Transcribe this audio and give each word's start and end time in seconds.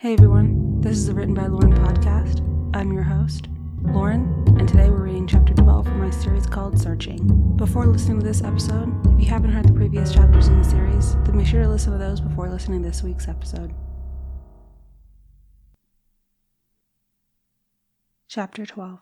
Hey 0.00 0.12
everyone, 0.12 0.80
this 0.80 0.96
is 0.96 1.08
the 1.08 1.12
Written 1.12 1.34
by 1.34 1.48
Lauren 1.48 1.74
podcast. 1.74 2.38
I'm 2.72 2.92
your 2.92 3.02
host, 3.02 3.48
Lauren, 3.82 4.44
and 4.56 4.68
today 4.68 4.90
we're 4.90 5.02
reading 5.02 5.26
chapter 5.26 5.52
12 5.54 5.86
from 5.86 5.98
my 5.98 6.10
series 6.10 6.46
called 6.46 6.78
Searching. 6.78 7.56
Before 7.56 7.84
listening 7.84 8.20
to 8.20 8.24
this 8.24 8.44
episode, 8.44 8.94
if 9.16 9.24
you 9.24 9.26
haven't 9.26 9.50
heard 9.50 9.66
the 9.66 9.72
previous 9.72 10.14
chapters 10.14 10.46
in 10.46 10.56
the 10.56 10.62
series, 10.62 11.16
then 11.24 11.36
be 11.36 11.44
sure 11.44 11.64
to 11.64 11.68
listen 11.68 11.90
to 11.90 11.98
those 11.98 12.20
before 12.20 12.48
listening 12.48 12.80
to 12.80 12.88
this 12.88 13.02
week's 13.02 13.26
episode. 13.26 13.74
Chapter 18.28 18.64
12 18.64 19.00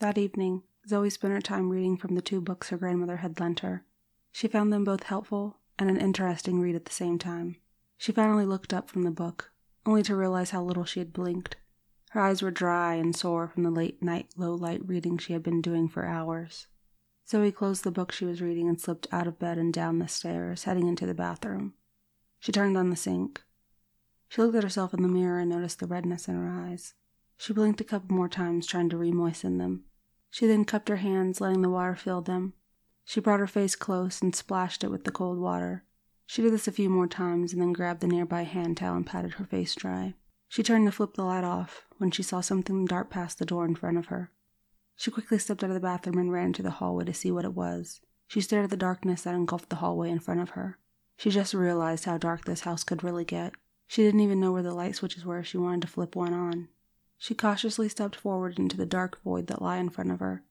That 0.00 0.18
evening, 0.18 0.62
Zoe 0.86 1.08
spent 1.08 1.32
her 1.32 1.40
time 1.40 1.70
reading 1.70 1.96
from 1.96 2.16
the 2.16 2.20
two 2.20 2.42
books 2.42 2.68
her 2.68 2.76
grandmother 2.76 3.16
had 3.16 3.40
lent 3.40 3.60
her. 3.60 3.86
She 4.30 4.46
found 4.46 4.74
them 4.74 4.84
both 4.84 5.04
helpful 5.04 5.56
and 5.78 5.88
an 5.88 5.96
interesting 5.96 6.60
read 6.60 6.76
at 6.76 6.84
the 6.84 6.92
same 6.92 7.18
time. 7.18 7.56
She 7.98 8.12
finally 8.12 8.46
looked 8.46 8.72
up 8.72 8.88
from 8.88 9.02
the 9.02 9.10
book, 9.10 9.50
only 9.84 10.02
to 10.04 10.16
realize 10.16 10.50
how 10.50 10.62
little 10.62 10.84
she 10.84 11.00
had 11.00 11.12
blinked. 11.12 11.56
Her 12.10 12.20
eyes 12.20 12.40
were 12.40 12.50
dry 12.50 12.94
and 12.94 13.14
sore 13.14 13.48
from 13.48 13.64
the 13.64 13.70
late 13.70 14.02
night 14.02 14.30
low 14.36 14.54
light 14.54 14.80
reading 14.86 15.18
she 15.18 15.34
had 15.34 15.42
been 15.42 15.60
doing 15.60 15.88
for 15.88 16.06
hours. 16.06 16.68
Zoe 17.28 17.52
closed 17.52 17.84
the 17.84 17.90
book 17.90 18.12
she 18.12 18.24
was 18.24 18.40
reading 18.40 18.68
and 18.68 18.80
slipped 18.80 19.06
out 19.12 19.26
of 19.26 19.38
bed 19.38 19.58
and 19.58 19.74
down 19.74 19.98
the 19.98 20.08
stairs, 20.08 20.64
heading 20.64 20.86
into 20.86 21.04
the 21.04 21.12
bathroom. 21.12 21.74
She 22.38 22.52
turned 22.52 22.78
on 22.78 22.88
the 22.88 22.96
sink. 22.96 23.42
She 24.28 24.40
looked 24.40 24.56
at 24.56 24.62
herself 24.62 24.94
in 24.94 25.02
the 25.02 25.08
mirror 25.08 25.40
and 25.40 25.50
noticed 25.50 25.80
the 25.80 25.86
redness 25.86 26.28
in 26.28 26.36
her 26.36 26.48
eyes. 26.48 26.94
She 27.36 27.52
blinked 27.52 27.80
a 27.80 27.84
couple 27.84 28.16
more 28.16 28.28
times, 28.28 28.66
trying 28.66 28.88
to 28.90 28.96
remoisten 28.96 29.58
them. 29.58 29.84
She 30.30 30.46
then 30.46 30.64
cupped 30.64 30.88
her 30.88 30.96
hands, 30.96 31.40
letting 31.40 31.62
the 31.62 31.68
water 31.68 31.96
fill 31.96 32.22
them. 32.22 32.54
She 33.04 33.20
brought 33.20 33.40
her 33.40 33.46
face 33.46 33.74
close 33.74 34.22
and 34.22 34.34
splashed 34.34 34.84
it 34.84 34.90
with 34.90 35.04
the 35.04 35.10
cold 35.10 35.38
water. 35.38 35.84
She 36.30 36.42
did 36.42 36.52
this 36.52 36.68
a 36.68 36.72
few 36.72 36.90
more 36.90 37.06
times 37.06 37.54
and 37.54 37.62
then 37.62 37.72
grabbed 37.72 38.02
the 38.02 38.06
nearby 38.06 38.42
hand 38.42 38.76
towel 38.76 38.96
and 38.96 39.06
patted 39.06 39.32
her 39.34 39.46
face 39.46 39.74
dry. 39.74 40.14
She 40.46 40.62
turned 40.62 40.86
to 40.86 40.92
flip 40.92 41.14
the 41.14 41.24
light 41.24 41.42
off 41.42 41.86
when 41.96 42.10
she 42.10 42.22
saw 42.22 42.42
something 42.42 42.84
dart 42.84 43.08
past 43.08 43.38
the 43.38 43.46
door 43.46 43.64
in 43.64 43.74
front 43.74 43.96
of 43.96 44.06
her. 44.06 44.30
She 44.94 45.10
quickly 45.10 45.38
stepped 45.38 45.64
out 45.64 45.70
of 45.70 45.74
the 45.74 45.80
bathroom 45.80 46.18
and 46.18 46.30
ran 46.30 46.48
into 46.48 46.62
the 46.62 46.72
hallway 46.72 47.06
to 47.06 47.14
see 47.14 47.30
what 47.30 47.46
it 47.46 47.54
was. 47.54 48.02
She 48.26 48.42
stared 48.42 48.64
at 48.64 48.70
the 48.70 48.76
darkness 48.76 49.22
that 49.22 49.34
engulfed 49.34 49.70
the 49.70 49.76
hallway 49.76 50.10
in 50.10 50.20
front 50.20 50.40
of 50.40 50.50
her. 50.50 50.78
She 51.16 51.30
just 51.30 51.54
realized 51.54 52.04
how 52.04 52.18
dark 52.18 52.44
this 52.44 52.60
house 52.60 52.84
could 52.84 53.02
really 53.02 53.24
get. 53.24 53.54
She 53.86 54.02
didn't 54.02 54.20
even 54.20 54.38
know 54.38 54.52
where 54.52 54.62
the 54.62 54.74
light 54.74 54.96
switches 54.96 55.24
were 55.24 55.38
if 55.38 55.46
she 55.46 55.56
wanted 55.56 55.80
to 55.80 55.88
flip 55.88 56.14
one 56.14 56.34
on. 56.34 56.68
She 57.16 57.34
cautiously 57.34 57.88
stepped 57.88 58.16
forward 58.16 58.58
into 58.58 58.76
the 58.76 58.84
dark 58.84 59.18
void 59.22 59.46
that 59.46 59.62
lay 59.62 59.80
in 59.80 59.88
front 59.88 60.10
of 60.10 60.20
her. 60.20 60.44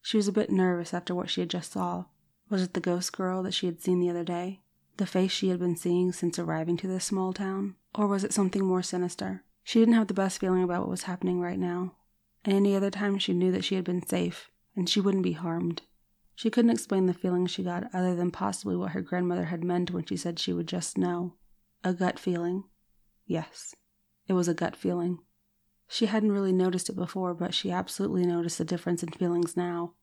She 0.00 0.16
was 0.16 0.28
a 0.28 0.32
bit 0.32 0.50
nervous 0.50 0.94
after 0.94 1.14
what 1.14 1.28
she 1.28 1.42
had 1.42 1.50
just 1.50 1.72
saw. 1.72 2.06
Was 2.48 2.62
it 2.62 2.72
the 2.72 2.80
ghost 2.80 3.12
girl 3.12 3.42
that 3.42 3.52
she 3.52 3.66
had 3.66 3.82
seen 3.82 4.00
the 4.00 4.08
other 4.08 4.24
day? 4.24 4.62
The 5.00 5.06
face 5.06 5.32
she 5.32 5.48
had 5.48 5.58
been 5.58 5.74
seeing 5.74 6.12
since 6.12 6.38
arriving 6.38 6.76
to 6.76 6.86
this 6.86 7.06
small 7.06 7.32
town? 7.32 7.74
Or 7.94 8.06
was 8.06 8.22
it 8.22 8.34
something 8.34 8.64
more 8.64 8.82
sinister? 8.82 9.42
She 9.64 9.80
didn't 9.80 9.94
have 9.94 10.08
the 10.08 10.14
best 10.14 10.38
feeling 10.38 10.62
about 10.62 10.82
what 10.82 10.90
was 10.90 11.04
happening 11.04 11.40
right 11.40 11.58
now. 11.58 11.96
Any 12.44 12.76
other 12.76 12.90
time 12.90 13.18
she 13.18 13.32
knew 13.32 13.50
that 13.50 13.64
she 13.64 13.74
had 13.74 13.84
been 13.84 14.06
safe 14.06 14.50
and 14.76 14.88
she 14.88 15.00
wouldn't 15.00 15.24
be 15.24 15.32
harmed. 15.32 15.82
She 16.34 16.50
couldn't 16.50 16.70
explain 16.70 17.06
the 17.06 17.14
feeling 17.14 17.46
she 17.46 17.62
got 17.62 17.94
other 17.94 18.14
than 18.14 18.30
possibly 18.30 18.76
what 18.76 18.92
her 18.92 19.00
grandmother 19.00 19.46
had 19.46 19.64
meant 19.64 19.90
when 19.90 20.04
she 20.04 20.16
said 20.16 20.38
she 20.38 20.52
would 20.52 20.68
just 20.68 20.98
know. 20.98 21.34
A 21.82 21.94
gut 21.94 22.18
feeling. 22.18 22.64
Yes, 23.26 23.74
it 24.26 24.34
was 24.34 24.48
a 24.48 24.54
gut 24.54 24.76
feeling. 24.76 25.18
She 25.88 26.06
hadn't 26.06 26.32
really 26.32 26.52
noticed 26.52 26.90
it 26.90 26.96
before, 26.96 27.32
but 27.32 27.54
she 27.54 27.70
absolutely 27.70 28.26
noticed 28.26 28.58
the 28.58 28.64
difference 28.66 29.02
in 29.02 29.10
feelings 29.10 29.56
now. 29.56 29.94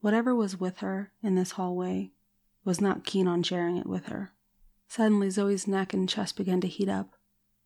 Whatever 0.00 0.34
was 0.34 0.58
with 0.58 0.78
her 0.78 1.12
in 1.22 1.36
this 1.36 1.52
hallway 1.52 2.12
was 2.66 2.80
not 2.80 3.04
keen 3.04 3.28
on 3.28 3.42
sharing 3.42 3.76
it 3.76 3.86
with 3.86 4.06
her. 4.06 4.32
Suddenly, 4.88 5.30
Zoe's 5.30 5.66
neck 5.66 5.94
and 5.94 6.08
chest 6.08 6.36
began 6.36 6.60
to 6.60 6.66
heat 6.66 6.88
up. 6.88 7.14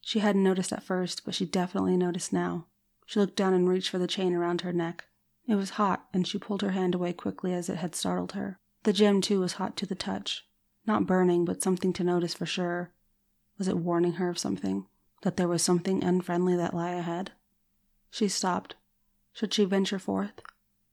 She 0.02 0.20
hadn't 0.20 0.44
noticed 0.44 0.72
at 0.72 0.82
first, 0.82 1.24
but 1.24 1.34
she 1.34 1.46
definitely 1.46 1.96
noticed 1.96 2.32
now. 2.32 2.66
She 3.06 3.18
looked 3.18 3.36
down 3.36 3.54
and 3.54 3.68
reached 3.68 3.90
for 3.90 3.98
the 3.98 4.06
chain 4.06 4.34
around 4.34 4.60
her 4.60 4.72
neck. 4.72 5.06
It 5.48 5.54
was 5.56 5.70
hot, 5.70 6.06
and 6.12 6.26
she 6.26 6.38
pulled 6.38 6.62
her 6.62 6.72
hand 6.72 6.94
away 6.94 7.12
quickly 7.12 7.52
as 7.52 7.68
it 7.68 7.78
had 7.78 7.94
startled 7.94 8.32
her. 8.32 8.58
The 8.84 8.92
gem, 8.92 9.20
too, 9.20 9.40
was 9.40 9.54
hot 9.54 9.76
to 9.78 9.86
the 9.86 9.94
touch. 9.94 10.46
Not 10.86 11.06
burning, 11.06 11.44
but 11.44 11.62
something 11.62 11.92
to 11.94 12.04
notice 12.04 12.34
for 12.34 12.46
sure. 12.46 12.92
Was 13.58 13.68
it 13.68 13.78
warning 13.78 14.14
her 14.14 14.28
of 14.28 14.38
something? 14.38 14.86
That 15.22 15.36
there 15.36 15.48
was 15.48 15.62
something 15.62 16.04
unfriendly 16.04 16.56
that 16.56 16.74
lay 16.74 16.98
ahead? 16.98 17.32
She 18.10 18.28
stopped. 18.28 18.74
Should 19.32 19.52
she 19.52 19.64
venture 19.64 19.98
forth? 19.98 20.40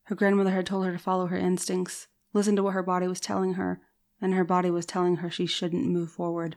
Her 0.04 0.16
grandmother 0.16 0.52
had 0.52 0.66
told 0.66 0.86
her 0.86 0.92
to 0.94 0.98
follow 0.98 1.28
her 1.28 1.38
instincts, 1.38 2.08
listen 2.34 2.56
to 2.56 2.64
what 2.64 2.74
her 2.74 2.84
body 2.84 3.08
was 3.08 3.20
telling 3.20 3.54
her, 3.54 3.81
and 4.22 4.34
her 4.34 4.44
body 4.44 4.70
was 4.70 4.86
telling 4.86 5.18
her 5.18 5.30
she 5.30 5.46
shouldn't 5.46 5.86
move 5.86 6.12
forward. 6.12 6.56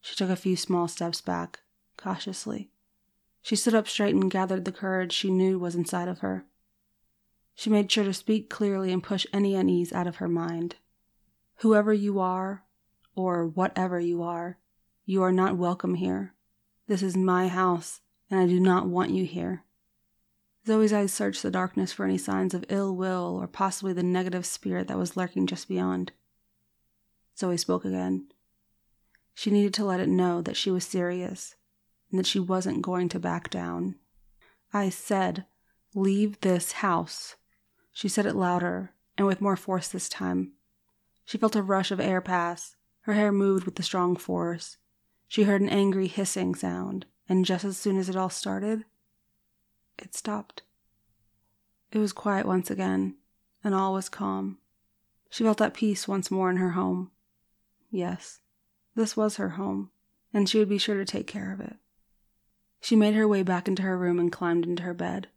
She 0.00 0.14
took 0.14 0.30
a 0.30 0.36
few 0.36 0.56
small 0.56 0.88
steps 0.88 1.20
back, 1.20 1.60
cautiously. 1.96 2.70
She 3.42 3.56
stood 3.56 3.74
up 3.74 3.88
straight 3.88 4.14
and 4.14 4.30
gathered 4.30 4.64
the 4.64 4.72
courage 4.72 5.12
she 5.12 5.30
knew 5.30 5.58
was 5.58 5.74
inside 5.74 6.08
of 6.08 6.18
her. 6.20 6.44
She 7.54 7.70
made 7.70 7.90
sure 7.90 8.04
to 8.04 8.12
speak 8.14 8.48
clearly 8.48 8.92
and 8.92 9.02
push 9.02 9.26
any 9.32 9.54
unease 9.54 9.92
out 9.92 10.06
of 10.06 10.16
her 10.16 10.28
mind. 10.28 10.76
Whoever 11.56 11.92
you 11.92 12.18
are, 12.20 12.64
or 13.14 13.46
whatever 13.46 14.00
you 14.00 14.22
are, 14.22 14.58
you 15.04 15.22
are 15.22 15.32
not 15.32 15.56
welcome 15.56 15.94
here. 15.94 16.34
This 16.86 17.02
is 17.02 17.16
my 17.16 17.48
house, 17.48 18.00
and 18.30 18.40
I 18.40 18.46
do 18.46 18.60
not 18.60 18.86
want 18.86 19.10
you 19.10 19.24
here. 19.24 19.64
Zoe's 20.66 20.92
eyes 20.92 21.12
searched 21.12 21.42
the 21.42 21.50
darkness 21.50 21.92
for 21.92 22.04
any 22.04 22.18
signs 22.18 22.54
of 22.54 22.64
ill 22.68 22.94
will 22.94 23.38
or 23.40 23.46
possibly 23.46 23.92
the 23.92 24.02
negative 24.02 24.46
spirit 24.46 24.88
that 24.88 24.98
was 24.98 25.16
lurking 25.16 25.46
just 25.46 25.68
beyond. 25.68 26.12
Zoe 27.40 27.56
spoke 27.56 27.86
again. 27.86 28.26
She 29.32 29.50
needed 29.50 29.72
to 29.74 29.84
let 29.84 29.98
it 29.98 30.10
know 30.10 30.42
that 30.42 30.56
she 30.56 30.70
was 30.70 30.84
serious 30.84 31.56
and 32.10 32.18
that 32.18 32.26
she 32.26 32.38
wasn't 32.38 32.82
going 32.82 33.08
to 33.08 33.18
back 33.18 33.48
down. 33.48 33.94
I 34.74 34.90
said, 34.90 35.46
Leave 35.94 36.38
this 36.40 36.72
house. 36.72 37.36
She 37.92 38.08
said 38.08 38.26
it 38.26 38.36
louder 38.36 38.92
and 39.16 39.26
with 39.26 39.40
more 39.40 39.56
force 39.56 39.88
this 39.88 40.08
time. 40.08 40.52
She 41.24 41.38
felt 41.38 41.56
a 41.56 41.62
rush 41.62 41.90
of 41.90 41.98
air 41.98 42.20
pass. 42.20 42.76
Her 43.02 43.14
hair 43.14 43.32
moved 43.32 43.64
with 43.64 43.76
the 43.76 43.82
strong 43.82 44.16
force. 44.16 44.76
She 45.26 45.44
heard 45.44 45.62
an 45.62 45.70
angry 45.70 46.08
hissing 46.08 46.54
sound, 46.54 47.06
and 47.26 47.46
just 47.46 47.64
as 47.64 47.78
soon 47.78 47.96
as 47.96 48.10
it 48.10 48.16
all 48.16 48.28
started, 48.28 48.84
it 49.98 50.14
stopped. 50.14 50.62
It 51.90 51.98
was 51.98 52.12
quiet 52.12 52.46
once 52.46 52.70
again, 52.70 53.16
and 53.64 53.74
all 53.74 53.94
was 53.94 54.08
calm. 54.10 54.58
She 55.30 55.44
felt 55.44 55.60
at 55.60 55.72
peace 55.72 56.06
once 56.06 56.30
more 56.30 56.50
in 56.50 56.58
her 56.58 56.72
home. 56.72 57.10
Yes, 57.90 58.40
this 58.94 59.16
was 59.16 59.36
her 59.36 59.50
home, 59.50 59.90
and 60.32 60.48
she 60.48 60.58
would 60.58 60.68
be 60.68 60.78
sure 60.78 60.96
to 60.96 61.04
take 61.04 61.26
care 61.26 61.52
of 61.52 61.60
it. 61.60 61.76
She 62.80 62.96
made 62.96 63.14
her 63.14 63.28
way 63.28 63.42
back 63.42 63.68
into 63.68 63.82
her 63.82 63.98
room 63.98 64.18
and 64.18 64.32
climbed 64.32 64.64
into 64.64 64.84
her 64.84 64.94
bed. 64.94 65.28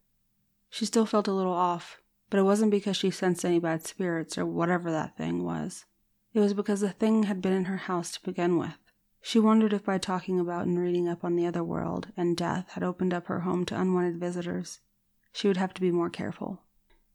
She 0.70 0.86
still 0.86 1.06
felt 1.06 1.28
a 1.28 1.32
little 1.32 1.52
off, 1.52 2.00
but 2.30 2.38
it 2.38 2.44
wasn't 2.44 2.70
because 2.70 2.96
she 2.96 3.10
sensed 3.10 3.44
any 3.44 3.58
bad 3.58 3.86
spirits 3.86 4.38
or 4.38 4.46
whatever 4.46 4.90
that 4.90 5.16
thing 5.16 5.44
was. 5.44 5.84
It 6.32 6.40
was 6.40 6.54
because 6.54 6.80
the 6.80 6.90
thing 6.90 7.24
had 7.24 7.42
been 7.42 7.52
in 7.52 7.66
her 7.66 7.76
house 7.76 8.12
to 8.12 8.22
begin 8.22 8.58
with. 8.58 8.78
She 9.20 9.38
wondered 9.38 9.72
if 9.72 9.84
by 9.84 9.98
talking 9.98 10.38
about 10.38 10.66
and 10.66 10.78
reading 10.78 11.08
up 11.08 11.24
on 11.24 11.36
the 11.36 11.46
other 11.46 11.64
world 11.64 12.08
and 12.16 12.36
death 12.36 12.70
had 12.72 12.82
opened 12.82 13.14
up 13.14 13.26
her 13.26 13.40
home 13.40 13.64
to 13.66 13.80
unwanted 13.80 14.20
visitors. 14.20 14.80
She 15.32 15.48
would 15.48 15.56
have 15.56 15.72
to 15.74 15.80
be 15.80 15.90
more 15.90 16.10
careful. 16.10 16.62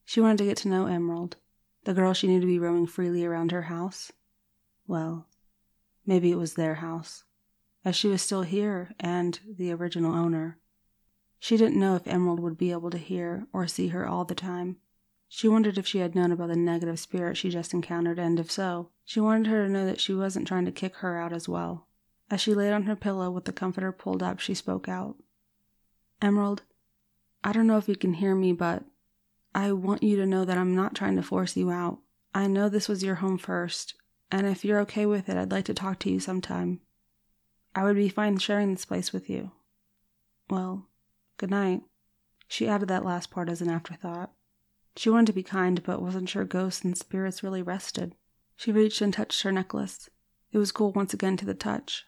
She 0.05 0.19
wanted 0.19 0.39
to 0.39 0.45
get 0.45 0.57
to 0.57 0.69
know 0.69 0.87
Emerald, 0.87 1.37
the 1.83 1.93
girl 1.93 2.13
she 2.13 2.27
knew 2.27 2.39
to 2.39 2.47
be 2.47 2.57
roaming 2.57 2.87
freely 2.87 3.25
around 3.25 3.51
her 3.51 3.63
house. 3.63 4.11
Well, 4.87 5.27
maybe 6.09 6.31
it 6.31 6.39
was 6.39 6.55
their 6.55 6.75
house, 6.75 7.23
as 7.85 7.95
she 7.95 8.07
was 8.07 8.19
still 8.19 8.41
here 8.41 8.95
and 8.99 9.39
the 9.47 9.71
original 9.71 10.15
owner. 10.15 10.57
She 11.37 11.55
didn't 11.55 11.79
know 11.79 11.95
if 11.95 12.07
Emerald 12.07 12.39
would 12.39 12.57
be 12.57 12.71
able 12.71 12.89
to 12.89 12.97
hear 12.97 13.45
or 13.53 13.67
see 13.67 13.89
her 13.89 14.07
all 14.07 14.25
the 14.25 14.33
time. 14.33 14.77
She 15.27 15.47
wondered 15.47 15.77
if 15.77 15.85
she 15.85 15.99
had 15.99 16.15
known 16.15 16.31
about 16.31 16.49
the 16.49 16.55
negative 16.55 16.99
spirit 16.99 17.37
she 17.37 17.51
just 17.51 17.75
encountered, 17.75 18.17
and 18.17 18.39
if 18.39 18.49
so, 18.49 18.89
she 19.05 19.19
wanted 19.19 19.45
her 19.51 19.67
to 19.67 19.71
know 19.71 19.85
that 19.85 19.99
she 20.01 20.15
wasn't 20.15 20.47
trying 20.47 20.65
to 20.65 20.71
kick 20.71 20.95
her 20.97 21.15
out 21.15 21.31
as 21.31 21.47
well. 21.47 21.85
As 22.31 22.41
she 22.41 22.55
laid 22.55 22.73
on 22.73 22.83
her 22.83 22.95
pillow 22.95 23.29
with 23.29 23.45
the 23.45 23.53
comforter 23.53 23.91
pulled 23.91 24.23
up, 24.23 24.39
she 24.39 24.55
spoke 24.55 24.89
out. 24.89 25.15
Emerald, 26.23 26.63
I 27.43 27.51
don't 27.51 27.67
know 27.67 27.77
if 27.77 27.87
you 27.87 27.95
can 27.95 28.15
hear 28.15 28.33
me, 28.33 28.51
but 28.51 28.83
I 29.53 29.73
want 29.73 30.01
you 30.01 30.17
to 30.17 30.25
know 30.25 30.43
that 30.43 30.57
I'm 30.57 30.75
not 30.75 30.95
trying 30.95 31.17
to 31.17 31.23
force 31.23 31.55
you 31.55 31.69
out. 31.69 31.99
I 32.33 32.47
know 32.47 32.67
this 32.67 32.89
was 32.89 33.03
your 33.03 33.15
home 33.15 33.37
first, 33.37 33.93
and 34.31 34.47
if 34.47 34.63
you're 34.63 34.79
okay 34.81 35.05
with 35.05 35.29
it, 35.29 35.37
I'd 35.37 35.51
like 35.51 35.65
to 35.65 35.73
talk 35.73 35.99
to 35.99 36.11
you 36.11 36.19
sometime. 36.19 36.81
I 37.75 37.83
would 37.83 37.95
be 37.95 38.09
fine 38.09 38.37
sharing 38.37 38.71
this 38.73 38.85
place 38.85 39.13
with 39.13 39.29
you. 39.29 39.51
Well, 40.49 40.87
good 41.37 41.49
night. 41.49 41.81
She 42.47 42.67
added 42.67 42.89
that 42.89 43.05
last 43.05 43.29
part 43.29 43.49
as 43.49 43.61
an 43.61 43.69
afterthought. 43.69 44.31
She 44.95 45.09
wanted 45.09 45.27
to 45.27 45.33
be 45.33 45.43
kind, 45.43 45.81
but 45.83 46.01
wasn't 46.01 46.29
sure 46.29 46.45
ghosts 46.45 46.83
and 46.83 46.97
spirits 46.97 47.43
really 47.43 47.61
rested. 47.61 48.15
She 48.55 48.71
reached 48.71 49.01
and 49.01 49.13
touched 49.13 49.43
her 49.43 49.51
necklace. 49.51 50.09
It 50.51 50.57
was 50.57 50.71
cool 50.71 50.91
once 50.91 51.13
again 51.13 51.37
to 51.37 51.45
the 51.45 51.53
touch. 51.53 52.05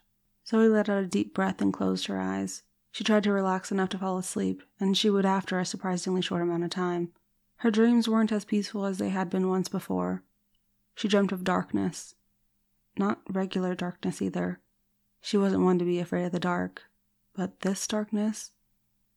Zoe 0.47 0.67
let 0.67 0.89
out 0.89 1.03
a 1.03 1.07
deep 1.07 1.33
breath 1.33 1.61
and 1.61 1.71
closed 1.71 2.07
her 2.07 2.19
eyes. 2.19 2.63
She 2.91 3.03
tried 3.03 3.23
to 3.23 3.31
relax 3.31 3.71
enough 3.71 3.89
to 3.89 3.97
fall 3.97 4.17
asleep, 4.17 4.63
and 4.79 4.97
she 4.97 5.09
would 5.09 5.25
after 5.25 5.59
a 5.59 5.65
surprisingly 5.65 6.21
short 6.21 6.41
amount 6.41 6.63
of 6.63 6.71
time. 6.71 7.13
Her 7.57 7.71
dreams 7.71 8.09
weren't 8.09 8.31
as 8.31 8.43
peaceful 8.43 8.85
as 8.85 8.97
they 8.97 9.09
had 9.09 9.29
been 9.29 9.47
once 9.47 9.69
before, 9.69 10.23
she 10.95 11.07
dreamt 11.07 11.31
of 11.31 11.43
darkness. 11.43 12.15
Not 12.97 13.21
regular 13.29 13.75
darkness 13.75 14.21
either. 14.21 14.59
She 15.21 15.37
wasn't 15.37 15.63
one 15.63 15.79
to 15.79 15.85
be 15.85 15.99
afraid 15.99 16.25
of 16.25 16.31
the 16.31 16.39
dark, 16.39 16.83
but 17.33 17.61
this 17.61 17.87
darkness, 17.87 18.51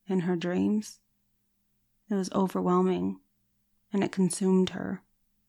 in 0.07 0.21
her 0.21 0.35
dreams, 0.35 0.99
it 2.09 2.15
was 2.15 2.31
overwhelming 2.31 3.19
and 3.91 4.03
it 4.03 4.11
consumed 4.11 4.71
her. 4.71 5.01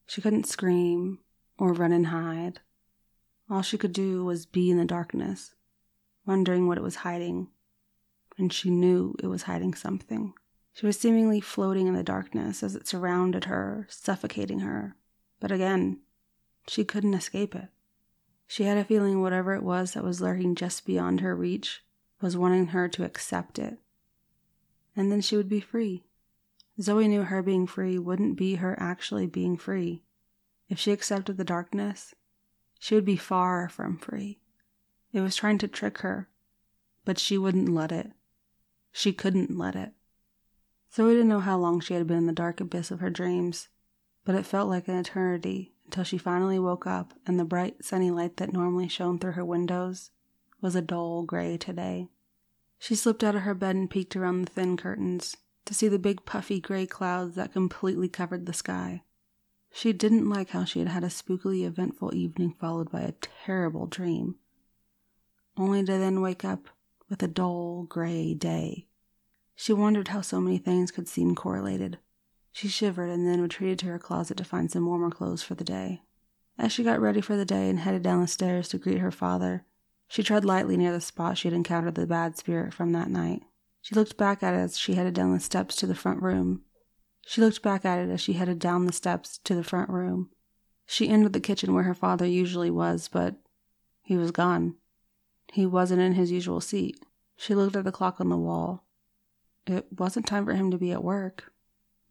She 0.07 0.21
couldn't 0.21 0.47
scream 0.47 1.19
or 1.59 1.73
run 1.73 1.93
and 1.93 2.07
hide. 2.07 2.61
All 3.51 3.63
she 3.63 3.79
could 3.79 3.93
do 3.93 4.25
was 4.25 4.47
be 4.47 4.71
in 4.71 4.79
the 4.79 4.85
darkness, 4.85 5.55
wondering 6.25 6.67
what 6.67 6.79
it 6.79 6.83
was 6.83 6.97
hiding, 6.97 7.49
and 8.39 8.53
she 8.53 8.71
knew 8.71 9.15
it 9.23 9.27
was 9.27 9.43
hiding 9.43 9.75
something. 9.75 10.35
She 10.73 10.87
was 10.87 10.99
seemingly 10.99 11.41
floating 11.41 11.87
in 11.87 11.95
the 11.95 12.03
darkness 12.03 12.63
as 12.63 12.75
it 12.75 12.87
surrounded 12.87 13.45
her, 13.45 13.87
suffocating 13.89 14.61
her. 14.61 14.97
But 15.41 15.53
again, 15.53 16.01
she 16.69 16.85
couldn't 16.85 17.15
escape 17.15 17.55
it. 17.55 17.69
She 18.47 18.65
had 18.65 18.79
a 18.79 18.85
feeling 18.85 19.21
whatever 19.21 19.55
it 19.55 19.63
was 19.63 19.93
that 19.93 20.05
was 20.05 20.21
lurking 20.21 20.55
just 20.55 20.87
beyond 20.87 21.21
her 21.21 21.35
reach 21.35 21.83
was 22.21 22.37
wanting 22.37 22.69
her 22.69 22.89
to 22.89 23.05
accept 23.05 23.59
it. 23.59 23.79
And 24.95 25.13
then 25.13 25.21
she 25.21 25.37
would 25.37 25.49
be 25.49 25.61
free. 25.61 26.05
Zoe 26.81 27.09
knew 27.09 27.23
her 27.23 27.43
being 27.43 27.67
free 27.67 27.99
wouldn't 27.99 28.37
be 28.37 28.57
her 28.57 28.77
actually 28.81 29.27
being 29.27 29.57
free. 29.57 30.05
If 30.69 30.79
she 30.79 30.93
accepted 30.93 31.37
the 31.37 31.45
darkness, 31.45 32.15
she 32.79 32.95
would 32.95 33.05
be 33.05 33.17
far 33.17 33.69
from 33.69 33.99
free. 33.99 34.41
It 35.13 35.21
was 35.21 35.37
trying 35.37 35.59
to 35.59 35.69
trick 35.69 35.99
her, 35.99 36.29
but 37.05 37.19
she 37.19 37.39
wouldn't 37.39 37.69
let 37.69 37.93
it. 37.93 38.13
She 38.93 39.13
couldn't 39.13 39.57
let 39.57 39.77
it. 39.77 39.93
Zoe 40.93 41.13
didn't 41.13 41.29
know 41.29 41.41
how 41.41 41.59
long 41.59 41.81
she 41.81 41.95
had 41.95 42.07
been 42.07 42.19
in 42.19 42.27
the 42.27 42.33
dark 42.33 42.61
abyss 42.61 42.91
of 42.91 43.01
her 43.01 43.11
dreams, 43.11 43.69
but 44.25 44.35
it 44.35 44.47
felt 44.47 44.69
like 44.69 44.89
an 44.89 44.97
eternity 44.97 45.76
until 45.87 46.05
she 46.05 46.19
finally 46.19 46.59
woke 46.59 46.87
up 46.87 47.15
and 47.27 47.39
the 47.39 47.45
bright 47.45 47.85
sunny 47.85 48.11
light 48.11 48.37
that 48.37 48.53
normally 48.53 48.89
shone 48.89 49.19
through 49.19 49.33
her 49.33 49.45
windows 49.45 50.11
was 50.61 50.75
a 50.75 50.83
dull 50.83 51.23
gray 51.23 51.57
today. 51.57 52.09
She 52.79 52.95
slipped 52.95 53.25
out 53.25 53.35
of 53.35 53.43
her 53.43 53.55
bed 53.55 53.77
and 53.77 53.91
peeked 53.91 54.17
around 54.17 54.43
the 54.43 54.53
thin 54.53 54.77
curtains 54.77 55.37
to 55.65 55.75
see 55.75 55.89
the 55.89 55.99
big 55.99 56.25
puffy 56.25 56.61
gray 56.61 56.87
clouds 56.87 57.35
that 57.35 57.53
completely 57.53 58.09
covered 58.09 58.47
the 58.47 58.53
sky. 58.53 59.03
She 59.73 59.93
didn't 59.93 60.29
like 60.29 60.51
how 60.51 60.65
she 60.65 60.79
had 60.79 60.89
had 60.89 61.05
a 61.05 61.09
spookily 61.09 61.65
eventful 61.65 62.15
evening 62.15 62.55
followed 62.59 62.91
by 62.91 63.03
a 63.03 63.15
terrible 63.45 63.87
dream, 63.87 64.37
only 65.57 65.85
to 65.85 65.99
then 65.99 66.21
wake 66.21 66.45
up 66.45 66.69
with 67.09 67.23
a 67.23 67.29
dull 67.29 67.85
gray 67.85 68.35
day. 68.35 68.87
She 69.55 69.73
wondered 69.73 70.09
how 70.09 70.21
so 70.21 70.41
many 70.41 70.59
things 70.59 70.91
could 70.91 71.09
seem 71.09 71.35
correlated. 71.35 71.99
She 72.57 72.69
shivered 72.69 73.11
and 73.11 73.27
then 73.27 73.43
retreated 73.43 73.81
to 73.81 73.87
her 73.89 73.99
closet 73.99 74.39
to 74.39 74.45
find 74.45 74.71
some 74.71 74.87
warmer 74.87 75.11
clothes 75.11 75.43
for 75.43 75.55
the 75.55 75.63
day. 75.63 76.01
As 76.57 76.73
she 76.73 76.83
got 76.83 77.03
ready 77.03 77.21
for 77.21 77.37
the 77.37 77.45
day 77.45 77.69
and 77.69 77.81
headed 77.81 78.03
down 78.03 78.23
the 78.23 78.27
stairs 78.27 78.69
to 78.69 78.79
greet 78.79 79.01
her 79.01 79.11
father, 79.11 79.67
she 80.09 80.23
tread 80.23 80.43
lightly 80.43 80.79
near 80.79 80.91
the 80.91 81.03
spot 81.03 81.37
she 81.37 81.49
had 81.49 81.55
encountered 81.55 81.97
the 81.97 82.07
bad 82.07 82.39
spirit 82.39 82.73
from 82.73 82.93
that 82.93 83.11
night. 83.11 83.43
She 83.83 83.95
looked 83.95 84.17
back 84.17 84.43
at 84.43 84.55
it 84.55 84.57
as 84.57 84.79
she 84.79 84.95
headed 84.95 85.13
down 85.13 85.35
the 85.35 85.39
steps 85.39 85.77
to 85.77 85.87
the 85.87 85.95
front 85.95 86.23
room. 86.23 86.63
She 87.27 87.43
looked 87.43 87.61
back 87.61 87.85
at 87.85 87.99
it 87.99 88.09
as 88.09 88.23
she 88.23 88.33
headed 88.33 88.59
down 88.59 88.87
the 88.87 88.93
steps 88.95 89.37
to 89.45 89.55
the 89.55 89.63
front 89.63 89.91
room. 89.91 90.31
She 90.87 91.11
entered 91.11 91.35
the 91.35 91.41
kitchen 91.41 91.75
where 91.75 91.85
her 91.85 91.93
father 91.93 92.25
usually 92.25 92.71
was, 92.71 93.09
but 93.09 93.35
he 94.03 94.17
was 94.17 94.31
gone. 94.31 94.77
He 95.53 95.67
wasn't 95.67 96.01
in 96.01 96.15
his 96.15 96.33
usual 96.33 96.63
seat. 96.63 97.05
She 97.37 97.55
looked 97.55 97.77
at 97.77 97.85
the 97.85 97.93
clock 97.93 98.19
on 98.19 98.31
the 98.31 98.39
wall. 98.39 98.87
It 99.67 99.89
wasn't 99.99 100.27
time 100.27 100.47
for 100.47 100.55
him 100.55 100.71
to 100.71 100.79
be 100.79 100.91
at 100.91 101.05
work. 101.05 101.53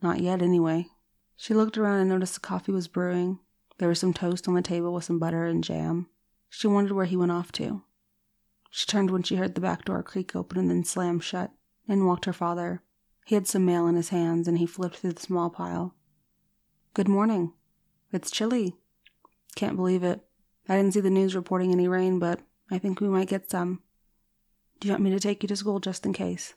Not 0.01 0.19
yet, 0.21 0.41
anyway. 0.41 0.87
She 1.35 1.53
looked 1.53 1.77
around 1.77 1.99
and 1.99 2.09
noticed 2.09 2.35
the 2.35 2.39
coffee 2.39 2.71
was 2.71 2.87
brewing. 2.87 3.39
There 3.77 3.89
was 3.89 3.99
some 3.99 4.13
toast 4.13 4.47
on 4.47 4.53
the 4.53 4.61
table 4.61 4.93
with 4.93 5.03
some 5.03 5.19
butter 5.19 5.45
and 5.45 5.63
jam. 5.63 6.07
She 6.49 6.67
wondered 6.67 6.93
where 6.93 7.05
he 7.05 7.17
went 7.17 7.31
off 7.31 7.51
to. 7.53 7.83
She 8.69 8.85
turned 8.85 9.11
when 9.11 9.23
she 9.23 9.35
heard 9.35 9.55
the 9.55 9.61
back 9.61 9.85
door 9.85 10.03
creak 10.03 10.35
open 10.35 10.57
and 10.57 10.69
then 10.69 10.83
slam 10.83 11.19
shut. 11.19 11.51
In 11.87 12.05
walked 12.05 12.25
her 12.25 12.33
father. 12.33 12.81
He 13.25 13.35
had 13.35 13.47
some 13.47 13.65
mail 13.65 13.87
in 13.87 13.95
his 13.95 14.09
hands 14.09 14.47
and 14.47 14.57
he 14.57 14.65
flipped 14.65 14.97
through 14.97 15.13
the 15.13 15.21
small 15.21 15.49
pile. 15.49 15.95
Good 16.93 17.07
morning. 17.07 17.53
It's 18.11 18.31
chilly. 18.31 18.75
Can't 19.55 19.75
believe 19.75 20.03
it. 20.03 20.21
I 20.67 20.77
didn't 20.77 20.93
see 20.93 21.01
the 21.01 21.09
news 21.09 21.35
reporting 21.35 21.71
any 21.71 21.87
rain, 21.87 22.19
but 22.19 22.41
I 22.71 22.77
think 22.77 22.99
we 22.99 23.09
might 23.09 23.27
get 23.27 23.49
some. 23.49 23.81
Do 24.79 24.87
you 24.87 24.93
want 24.93 25.03
me 25.03 25.11
to 25.11 25.19
take 25.19 25.43
you 25.43 25.47
to 25.47 25.55
school 25.55 25.79
just 25.79 26.05
in 26.05 26.13
case? 26.13 26.53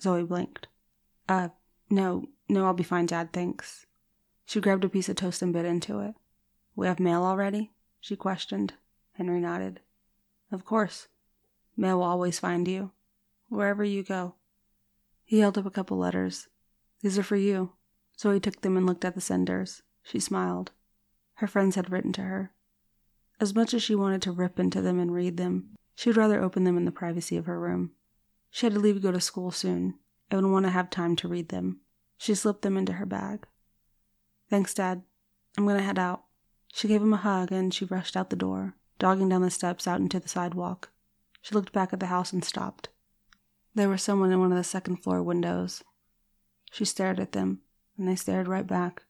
Zoe 0.00 0.24
blinked. 0.24 0.68
Uh, 1.28 1.48
no, 1.92 2.24
no, 2.48 2.64
I'll 2.64 2.72
be 2.72 2.82
fine, 2.82 3.04
Dad, 3.04 3.32
thanks. 3.32 3.84
She 4.46 4.62
grabbed 4.62 4.82
a 4.82 4.88
piece 4.88 5.10
of 5.10 5.16
toast 5.16 5.42
and 5.42 5.52
bit 5.52 5.66
into 5.66 6.00
it. 6.00 6.14
We 6.74 6.86
have 6.86 6.98
mail 6.98 7.22
already? 7.22 7.72
She 8.00 8.16
questioned. 8.16 8.72
Henry 9.12 9.40
nodded. 9.40 9.80
Of 10.50 10.64
course. 10.64 11.08
Mail 11.76 11.98
will 11.98 12.04
always 12.04 12.38
find 12.38 12.66
you, 12.66 12.92
wherever 13.50 13.84
you 13.84 14.02
go. 14.02 14.36
He 15.22 15.40
held 15.40 15.58
up 15.58 15.66
a 15.66 15.70
couple 15.70 15.98
letters. 15.98 16.48
These 17.02 17.18
are 17.18 17.22
for 17.22 17.36
you. 17.36 17.72
Zoe 18.18 18.40
took 18.40 18.62
them 18.62 18.76
and 18.78 18.86
looked 18.86 19.04
at 19.04 19.14
the 19.14 19.20
senders. 19.20 19.82
She 20.02 20.18
smiled. 20.18 20.70
Her 21.34 21.46
friends 21.46 21.76
had 21.76 21.90
written 21.92 22.12
to 22.14 22.22
her. 22.22 22.52
As 23.38 23.54
much 23.54 23.74
as 23.74 23.82
she 23.82 23.94
wanted 23.94 24.22
to 24.22 24.32
rip 24.32 24.58
into 24.58 24.80
them 24.80 24.98
and 24.98 25.12
read 25.12 25.36
them, 25.36 25.76
she 25.94 26.08
would 26.08 26.16
rather 26.16 26.40
open 26.40 26.64
them 26.64 26.78
in 26.78 26.86
the 26.86 26.90
privacy 26.90 27.36
of 27.36 27.44
her 27.44 27.60
room. 27.60 27.92
She 28.50 28.64
had 28.64 28.72
to 28.72 28.80
leave 28.80 28.94
to 28.94 29.00
go 29.02 29.12
to 29.12 29.20
school 29.20 29.50
soon, 29.50 29.98
and 30.30 30.42
would 30.42 30.50
want 30.50 30.64
to 30.64 30.70
have 30.70 30.88
time 30.88 31.16
to 31.16 31.28
read 31.28 31.50
them. 31.50 31.81
She 32.22 32.36
slipped 32.36 32.62
them 32.62 32.76
into 32.76 32.92
her 32.92 33.04
bag. 33.04 33.48
Thanks, 34.48 34.72
Dad. 34.72 35.02
I'm 35.58 35.64
going 35.64 35.76
to 35.76 35.82
head 35.82 35.98
out. 35.98 36.22
She 36.72 36.86
gave 36.86 37.02
him 37.02 37.12
a 37.12 37.16
hug 37.16 37.50
and 37.50 37.74
she 37.74 37.84
rushed 37.84 38.16
out 38.16 38.30
the 38.30 38.36
door, 38.36 38.76
dogging 39.00 39.28
down 39.28 39.42
the 39.42 39.50
steps 39.50 39.88
out 39.88 39.98
into 39.98 40.20
the 40.20 40.28
sidewalk. 40.28 40.90
She 41.40 41.52
looked 41.52 41.72
back 41.72 41.92
at 41.92 41.98
the 41.98 42.06
house 42.06 42.32
and 42.32 42.44
stopped. 42.44 42.90
There 43.74 43.88
was 43.88 44.04
someone 44.04 44.30
in 44.30 44.38
one 44.38 44.52
of 44.52 44.56
the 44.56 44.62
second 44.62 44.98
floor 44.98 45.20
windows. 45.20 45.82
She 46.70 46.84
stared 46.84 47.18
at 47.18 47.32
them, 47.32 47.62
and 47.98 48.06
they 48.06 48.14
stared 48.14 48.46
right 48.46 48.68
back. 48.68 49.02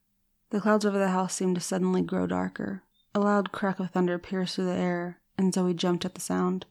The 0.48 0.62
clouds 0.62 0.86
over 0.86 0.98
the 0.98 1.10
house 1.10 1.34
seemed 1.34 1.56
to 1.56 1.60
suddenly 1.60 2.00
grow 2.00 2.26
darker. 2.26 2.82
A 3.14 3.20
loud 3.20 3.52
crack 3.52 3.78
of 3.78 3.90
thunder 3.90 4.18
pierced 4.18 4.54
through 4.54 4.64
the 4.64 4.72
air, 4.72 5.20
and 5.36 5.52
Zoe 5.52 5.74
jumped 5.74 6.06
at 6.06 6.14
the 6.14 6.22
sound. 6.22 6.64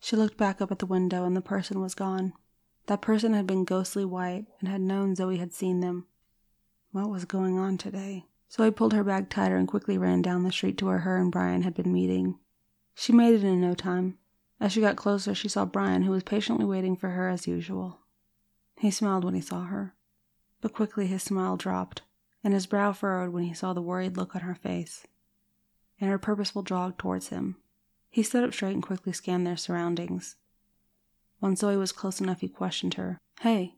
She 0.00 0.16
looked 0.16 0.38
back 0.38 0.60
up 0.60 0.72
at 0.72 0.80
the 0.80 0.86
window, 0.86 1.24
and 1.24 1.36
the 1.36 1.40
person 1.40 1.80
was 1.80 1.94
gone. 1.94 2.32
That 2.86 3.00
person 3.00 3.32
had 3.32 3.46
been 3.46 3.64
ghostly 3.64 4.04
white 4.04 4.46
and 4.60 4.68
had 4.68 4.80
known 4.80 5.14
Zoe 5.14 5.38
had 5.38 5.52
seen 5.52 5.80
them. 5.80 6.06
What 6.92 7.08
was 7.08 7.24
going 7.24 7.58
on 7.58 7.78
today? 7.78 8.26
Zoe 8.52 8.70
pulled 8.70 8.92
her 8.92 9.02
bag 9.02 9.30
tighter 9.30 9.56
and 9.56 9.66
quickly 9.66 9.98
ran 9.98 10.22
down 10.22 10.44
the 10.44 10.52
street 10.52 10.78
to 10.78 10.86
where 10.86 10.98
her 10.98 11.16
and 11.16 11.32
Brian 11.32 11.62
had 11.62 11.74
been 11.74 11.92
meeting. 11.92 12.38
She 12.94 13.12
made 13.12 13.34
it 13.34 13.42
in 13.42 13.60
no 13.60 13.74
time. 13.74 14.18
As 14.60 14.72
she 14.72 14.80
got 14.80 14.96
closer, 14.96 15.34
she 15.34 15.48
saw 15.48 15.64
Brian, 15.64 16.02
who 16.02 16.12
was 16.12 16.22
patiently 16.22 16.64
waiting 16.64 16.94
for 16.94 17.10
her 17.10 17.28
as 17.28 17.48
usual. 17.48 18.00
He 18.78 18.90
smiled 18.90 19.24
when 19.24 19.34
he 19.34 19.40
saw 19.40 19.64
her, 19.64 19.94
but 20.60 20.72
quickly 20.72 21.06
his 21.06 21.22
smile 21.22 21.56
dropped, 21.56 22.02
and 22.44 22.54
his 22.54 22.66
brow 22.66 22.92
furrowed 22.92 23.32
when 23.32 23.44
he 23.44 23.54
saw 23.54 23.72
the 23.72 23.82
worried 23.82 24.16
look 24.16 24.36
on 24.36 24.42
her 24.42 24.54
face, 24.54 25.06
and 26.00 26.10
her 26.10 26.18
purposeful 26.18 26.62
jog 26.62 26.98
towards 26.98 27.28
him. 27.28 27.56
He 28.10 28.22
stood 28.22 28.44
up 28.44 28.52
straight 28.52 28.74
and 28.74 28.82
quickly 28.82 29.12
scanned 29.12 29.46
their 29.46 29.56
surroundings. 29.56 30.36
When 31.44 31.56
Zoe 31.56 31.76
was 31.76 31.92
close 31.92 32.22
enough, 32.22 32.40
he 32.40 32.48
questioned 32.48 32.94
her. 32.94 33.18
Hey, 33.42 33.74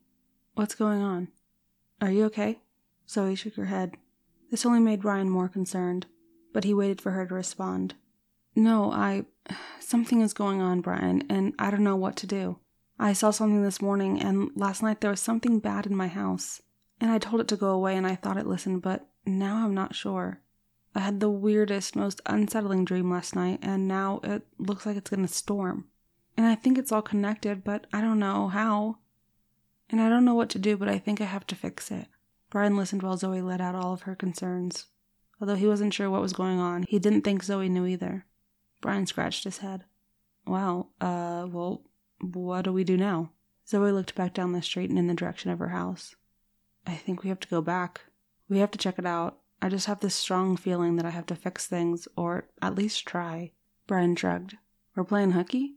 what's 0.55 0.77
going 0.77 1.03
on? 1.03 1.27
Are 2.01 2.13
you 2.13 2.27
okay? 2.27 2.61
Zoe 3.09 3.35
shook 3.35 3.57
her 3.57 3.65
head. 3.65 3.97
This 4.53 4.65
only 4.65 4.79
made 4.79 5.03
Brian 5.03 5.29
more 5.29 5.49
concerned, 5.49 6.07
but 6.53 6.63
he 6.63 6.73
waited 6.73 7.01
for 7.01 7.11
her 7.11 7.27
to 7.27 7.35
respond. 7.35 7.97
No, 8.55 8.93
I. 8.93 9.25
Something 9.81 10.21
is 10.21 10.33
going 10.33 10.63
on, 10.63 10.81
Brian, 10.81 11.25
and 11.29 11.55
I 11.59 11.73
don't 11.73 11.83
know 11.83 11.97
what 11.97 12.15
to 12.19 12.27
do. 12.29 12.61
I 13.01 13.13
saw 13.13 13.33
something 13.33 13.65
this 13.65 13.83
morning, 13.83 14.23
and 14.23 14.53
last 14.55 14.81
night 14.81 15.01
there 15.01 15.11
was 15.11 15.19
something 15.19 15.59
bad 15.59 15.87
in 15.87 15.97
my 15.97 16.07
house. 16.07 16.63
And 17.01 17.11
I 17.11 17.19
told 17.19 17.41
it 17.41 17.49
to 17.49 17.57
go 17.57 17.71
away, 17.71 17.97
and 17.97 18.07
I 18.07 18.15
thought 18.15 18.37
it 18.37 18.47
listened, 18.47 18.83
but 18.83 19.09
now 19.27 19.65
I'm 19.65 19.75
not 19.75 19.97
sure. 19.97 20.41
I 20.95 21.01
had 21.01 21.19
the 21.19 21.31
weirdest, 21.31 21.97
most 21.97 22.21
unsettling 22.27 22.85
dream 22.85 23.11
last 23.11 23.35
night, 23.35 23.59
and 23.61 23.89
now 23.89 24.21
it 24.23 24.47
looks 24.57 24.87
like 24.87 24.97
it's 24.97 25.11
gonna 25.11 25.27
storm. 25.27 25.87
And 26.37 26.47
I 26.47 26.55
think 26.55 26.79
it's 26.79 26.93
all 26.93 27.03
connected, 27.03 27.65
but 27.65 27.87
I 27.93 28.01
don't 28.01 28.19
know 28.19 28.49
how. 28.49 28.99
And 29.89 30.01
I 30.01 30.09
don't 30.09 30.25
know 30.25 30.35
what 30.35 30.51
to 30.51 30.59
do, 30.59 30.77
but 30.77 30.89
I 30.89 30.99
think 30.99 31.21
I 31.21 31.25
have 31.25 31.47
to 31.49 31.55
fix 31.55 31.91
it. 31.91 32.09
Brian 32.51 32.77
listened 32.77 33.03
while 33.03 33.17
Zoe 33.17 33.41
let 33.41 33.61
out 33.61 33.75
all 33.75 33.93
of 33.93 34.03
her 34.03 34.15
concerns. 34.15 34.87
Although 35.41 35.55
he 35.55 35.67
wasn't 35.67 35.95
sure 35.95 36.11
what 36.11 36.23
was 36.23 36.33
going 36.33 36.59
on, 36.59 36.85
he 36.89 36.99
didn't 36.99 37.23
think 37.23 37.43
Zoe 37.43 37.69
knew 37.69 37.87
either. 37.87 38.25
Brian 38.81 39.07
scratched 39.07 39.45
his 39.45 39.59
head. 39.59 39.85
Well, 40.47 40.91
uh, 41.01 41.47
well, 41.51 41.83
what 42.21 42.63
do 42.63 42.73
we 42.73 42.85
do 42.85 42.97
now? 42.97 43.31
Zoe 43.69 43.91
looked 43.91 44.15
back 44.15 44.33
down 44.33 44.53
the 44.53 44.63
street 44.63 44.91
and 44.91 44.99
in 44.99 45.09
the 45.09 45.15
direction 45.15 45.51
of 45.51 45.59
her 45.59 45.69
house. 45.69 46.15
I 46.87 46.95
think 46.95 47.23
we 47.23 47.29
have 47.29 47.41
to 47.41 47.49
go 47.49 47.61
back. 47.61 48.03
We 48.49 48.59
have 48.59 48.71
to 48.71 48.79
check 48.79 48.99
it 48.99 49.07
out. 49.07 49.39
I 49.61 49.69
just 49.69 49.87
have 49.87 50.01
this 50.01 50.15
strong 50.15 50.57
feeling 50.57 50.97
that 50.97 51.07
I 51.07 51.11
have 51.11 51.27
to 51.27 51.35
fix 51.35 51.67
things, 51.67 52.07
or 52.17 52.49
at 52.63 52.75
least 52.77 53.07
try. 53.07 53.53
Brian 53.87 54.15
shrugged. 54.15 54.57
We're 54.95 55.05
playing 55.05 55.33
hooky? 55.33 55.75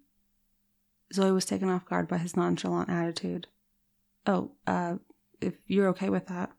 Zoe 1.13 1.31
was 1.31 1.45
taken 1.45 1.69
off 1.69 1.85
guard 1.85 2.07
by 2.07 2.17
his 2.17 2.35
nonchalant 2.35 2.89
attitude. 2.89 3.47
Oh, 4.25 4.51
uh, 4.67 4.95
if 5.41 5.55
you're 5.65 5.87
okay 5.89 6.09
with 6.09 6.27
that. 6.27 6.51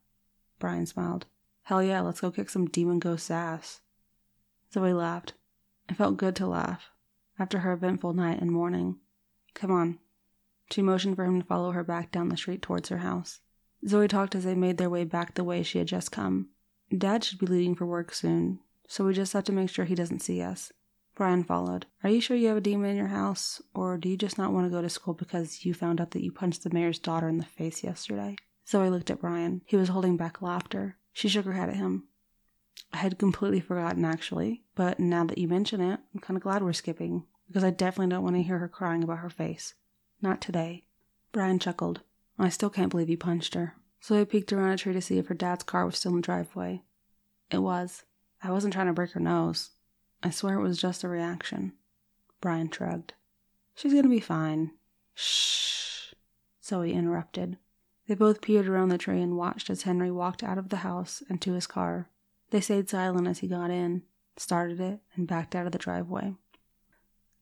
Brian 0.59 0.87
smiled. 0.87 1.27
Hell 1.63 1.83
yeah, 1.83 2.01
let's 2.01 2.21
go 2.21 2.31
kick 2.31 2.51
some 2.51 2.67
demon 2.67 2.99
ghost 2.99 3.31
ass. 3.31 3.81
Zoe 4.73 4.93
laughed. 4.93 5.35
It 5.89 5.97
felt 5.97 6.17
good 6.17 6.37
to 6.37 6.47
laugh. 6.47 6.91
after 7.39 7.61
her 7.61 7.73
eventful 7.73 8.13
night 8.13 8.41
and 8.41 8.51
morning. 8.51 8.97
Come 9.55 9.71
on. 9.71 9.99
She 10.71 10.83
motioned 10.83 11.17
for 11.17 11.25
him 11.25 11.41
to 11.41 11.47
follow 11.47 11.73
her 11.73 11.83
back 11.83 12.13
down 12.13 12.29
the 12.29 12.37
street 12.37 12.63
towards 12.63 12.91
her 12.91 12.99
house. 12.99 13.41
Zoe 13.89 14.09
talked 14.09 14.35
as 14.35 14.45
they 14.45 14.55
made 14.55 14.77
their 14.77 14.91
way 14.91 15.05
back 15.05 15.35
the 15.35 15.45
way 15.45 15.63
she 15.63 15.79
had 15.79 15.89
just 15.89 16.13
come. 16.13 16.51
Dad 16.97 17.25
should 17.25 17.39
be 17.39 17.47
leaving 17.47 17.75
for 17.75 17.87
work 17.87 18.13
soon, 18.13 18.61
so 18.87 19.05
we 19.05 19.15
just 19.15 19.33
have 19.33 19.45
to 19.45 19.53
make 19.53 19.71
sure 19.71 19.85
he 19.85 19.95
doesn't 19.95 20.21
see 20.21 20.43
us. 20.43 20.71
Brian 21.15 21.45
followed. 21.45 21.87
Are 22.03 22.11
you 22.11 22.21
sure 22.21 22.37
you 22.37 22.49
have 22.49 22.57
a 22.57 22.61
demon 22.63 22.91
in 22.91 22.97
your 22.97 23.09
house, 23.09 23.61
or 23.75 23.99
do 23.99 24.09
you 24.09 24.17
just 24.17 24.39
not 24.39 24.53
want 24.53 24.67
to 24.67 24.71
go 24.71 24.81
to 24.81 24.89
school 24.89 25.15
because 25.15 25.65
you 25.65 25.75
found 25.75 26.01
out 26.01 26.13
that 26.13 26.23
you 26.23 26.33
punched 26.33 26.63
the 26.63 26.71
mayor's 26.71 26.99
daughter 26.99 27.29
in 27.29 27.39
the 27.39 27.45
face 27.45 27.85
yesterday? 27.85 28.37
Zoe 28.69 28.89
looked 28.89 29.11
at 29.11 29.21
Brian. 29.21 29.63
He 29.67 29.77
was 29.77 29.89
holding 29.89 30.17
back 30.17 30.41
laughter. 30.41 30.97
She 31.13 31.29
shook 31.29 31.45
her 31.45 31.53
head 31.53 31.69
at 31.69 31.77
him. 31.77 32.05
I 32.93 32.99
had 32.99 33.19
completely 33.19 33.61
forgotten, 33.61 34.05
actually, 34.05 34.63
but 34.75 34.99
now 34.99 35.25
that 35.25 35.39
you 35.39 35.47
mention 35.49 35.81
it, 35.81 36.01
I'm 36.15 36.21
kind 36.21 36.37
of 36.37 36.43
glad 36.43 36.63
we're 36.63 36.73
skipping, 36.73 37.25
because 37.49 37.65
I 37.65 37.71
definitely 37.71 38.11
don't 38.11 38.25
want 38.25 38.37
to 38.37 38.43
hear 38.43 38.59
her 38.59 38.69
crying 38.69 39.03
about 39.03 39.19
her 39.19 39.31
face. 39.31 39.75
Not 40.23 40.41
today. 40.41 40.85
Brian 41.33 41.59
chuckled. 41.59 42.01
I 42.39 42.49
still 42.49 42.71
can't 42.71 42.91
believe 42.91 43.11
you 43.11 43.19
punched 43.19 43.55
her. 43.55 43.75
I 44.11 44.25
peeked 44.25 44.53
around 44.53 44.71
a 44.71 44.77
tree 44.79 44.95
to 44.95 45.03
see 45.03 45.19
if 45.19 45.27
her 45.27 45.35
dad's 45.35 45.63
car 45.63 45.85
was 45.85 45.97
still 45.97 46.13
in 46.13 46.17
the 46.17 46.23
driveway. 46.23 46.83
It 47.51 47.59
was. 47.59 48.05
I 48.43 48.51
wasn't 48.51 48.73
trying 48.73 48.87
to 48.87 48.93
break 48.93 49.13
her 49.13 49.21
nose. 49.21 49.71
I 50.23 50.31
swear 50.31 50.59
it 50.59 50.63
was 50.63 50.79
just 50.79 51.05
a 51.05 51.09
reaction. 51.09 51.73
Brian 52.41 52.71
shrugged. 52.71 53.15
She's 53.75 53.95
gonna 53.95 54.09
be 54.09 54.21
fine. 54.21 54.73
Shh. 55.15 56.13
Zoe 56.63 56.93
interrupted. 56.93 57.59
They 58.07 58.15
both 58.15 58.41
peered 58.41 58.69
around 58.69 58.89
the 58.89 58.99
tree 58.99 59.23
and 59.23 59.37
watched 59.37 59.71
as 59.71 59.83
Henry 59.83 60.11
walked 60.11 60.43
out 60.43 60.59
of 60.59 60.69
the 60.69 60.79
house 60.79 61.23
and 61.29 61.41
to 61.43 61.53
his 61.53 61.67
car. 61.67 62.09
They 62.51 62.61
stayed 62.61 62.89
silent 62.89 63.29
as 63.29 63.39
he 63.39 63.49
got 63.49 63.71
in, 63.71 64.03
started 64.37 64.81
it, 64.81 65.01
and 65.15 65.29
backed 65.29 65.55
out 65.55 65.67
of 65.67 65.73
the 65.73 65.79
driveway. 65.79 66.35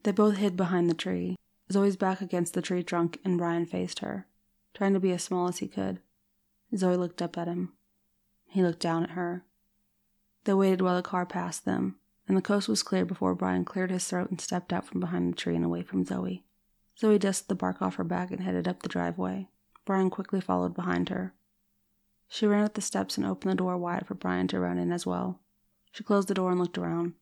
They 0.02 0.12
both 0.12 0.37
hid 0.37 0.56
behind 0.56 0.88
the 0.88 0.94
tree, 0.94 1.37
Zoe's 1.73 1.97
back 1.97 2.20
against 2.20 2.54
the 2.54 2.62
tree 2.62 2.82
trunk, 2.82 3.18
and 3.25 3.38
Brian 3.38 3.66
faced 3.66 4.00
her, 4.00 4.26
trying 4.75 4.94
to 4.94 5.00
be 5.00 5.12
as 5.12 5.23
small 5.23 5.49
as 5.49 5.58
he 5.58 5.68
could. 5.68 6.00
Zoe 6.76 6.97
looked 6.97 7.23
up 7.23 7.37
at 7.37 7.49
him. 7.49 7.73
He 8.47 8.62
looked 8.62 8.80
down 8.80 9.04
at 9.04 9.11
her. 9.11 9.44
They 10.44 10.54
waited 10.54 10.80
while 10.80 10.97
the 10.97 11.02
car 11.02 11.26
passed 11.26 11.64
them, 11.64 11.98
and 12.28 12.37
the 12.37 12.42
coast 12.42 12.68
was 12.68 12.82
clear 12.82 13.06
before 13.06 13.35
Brian 13.35 13.64
cleared 13.64 13.90
his 13.90 14.06
throat 14.06 14.30
and 14.30 14.40
stepped 14.40 14.73
out 14.73 14.87
from 14.87 15.00
behind 15.00 15.32
the 15.32 15.37
tree 15.37 15.56
and 15.56 15.64
away 15.64 15.82
from 15.82 16.04
Zoe. 16.04 16.44
Zoe 16.99 17.18
dusted 17.18 17.49
the 17.49 17.54
bark 17.54 17.80
off 17.80 17.94
her 17.97 18.04
back 18.04 18.30
and 18.30 18.40
headed 18.40 18.68
up 18.68 18.82
the 18.82 18.88
driveway. 18.88 19.49
Brian 19.85 20.11
quickly 20.11 20.40
followed 20.40 20.75
behind 20.75 21.08
her. 21.08 21.35
She 22.28 22.47
ran 22.47 22.64
up 22.64 22.75
the 22.75 22.82
steps 22.82 23.16
and 23.16 23.26
opened 23.26 23.52
the 23.52 23.56
door 23.56 23.78
wide 23.78 24.06
for 24.06 24.14
Brian 24.14 24.47
to 24.49 24.61
run 24.61 24.78
in 24.78 24.92
as 24.92 25.06
well. 25.06 25.40
She 25.90 26.04
closed 26.04 26.28
the 26.28 26.35
door 26.35 26.50
and 26.50 26.61
looked 26.61 26.76
around. 26.76 27.14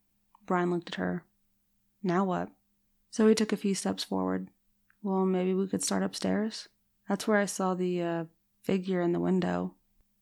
Brian 0.44 0.70
looked 0.70 0.88
at 0.88 0.94
her. 0.96 1.24
Now 2.02 2.24
what? 2.24 2.50
Zoe 3.14 3.34
took 3.34 3.52
a 3.52 3.56
few 3.56 3.74
steps 3.74 4.02
forward. 4.02 4.48
Well, 5.02 5.24
maybe 5.24 5.54
we 5.54 5.68
could 5.68 5.84
start 5.84 6.02
upstairs? 6.02 6.68
That's 7.08 7.28
where 7.28 7.38
I 7.38 7.46
saw 7.46 7.74
the, 7.74 8.02
uh, 8.02 8.24
figure 8.62 9.00
in 9.00 9.12
the 9.12 9.20
window. 9.20 9.74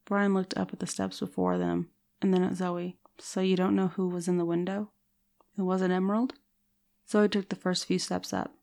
Brian 0.05 0.35
looked 0.35 0.57
up 0.59 0.75
at 0.75 0.81
the 0.81 0.87
steps 0.87 1.21
before 1.21 1.57
them, 1.57 1.89
and 2.21 2.35
then 2.35 2.43
at 2.43 2.57
Zoe. 2.57 2.99
So 3.19 3.41
you 3.41 3.57
don't 3.57 3.77
know 3.77 3.89
who 3.89 4.09
was 4.09 4.29
in 4.29 4.39
the 4.39 4.45
window? 4.45 4.91
It 5.57 5.63
wasn't 5.63 5.93
Emerald? 5.93 6.35
Zoe 7.09 7.29
took 7.29 7.49
the 7.49 7.57
first 7.57 7.85
few 7.85 7.99
steps 7.99 8.33
up. 8.33 8.55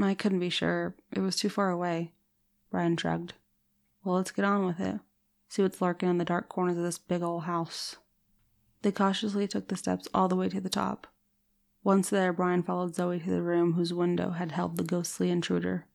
I 0.00 0.14
couldn't 0.14 0.40
be 0.40 0.50
sure. 0.50 0.94
It 1.10 1.20
was 1.20 1.36
too 1.36 1.48
far 1.48 1.70
away. 1.70 2.12
Brian 2.70 2.96
shrugged. 2.96 3.34
Well, 4.04 4.16
let's 4.16 4.30
get 4.30 4.44
on 4.44 4.66
with 4.66 4.80
it. 4.80 5.00
See 5.48 5.62
what's 5.62 5.82
lurking 5.82 6.08
in 6.08 6.18
the 6.18 6.24
dark 6.24 6.48
corners 6.48 6.78
of 6.78 6.84
this 6.84 6.98
big 6.98 7.22
old 7.22 7.44
house. 7.44 7.96
They 8.82 8.92
cautiously 8.92 9.46
took 9.46 9.68
the 9.68 9.76
steps 9.76 10.08
all 10.14 10.28
the 10.28 10.36
way 10.36 10.48
to 10.48 10.60
the 10.60 10.68
top. 10.68 11.06
Once 11.84 12.10
there, 12.10 12.32
Brian 12.32 12.62
followed 12.62 12.94
Zoe 12.94 13.20
to 13.20 13.30
the 13.30 13.42
room 13.42 13.74
whose 13.74 13.92
window 13.92 14.30
had 14.30 14.52
held 14.52 14.76
the 14.76 14.84
ghostly 14.84 15.30
intruder. 15.30 15.86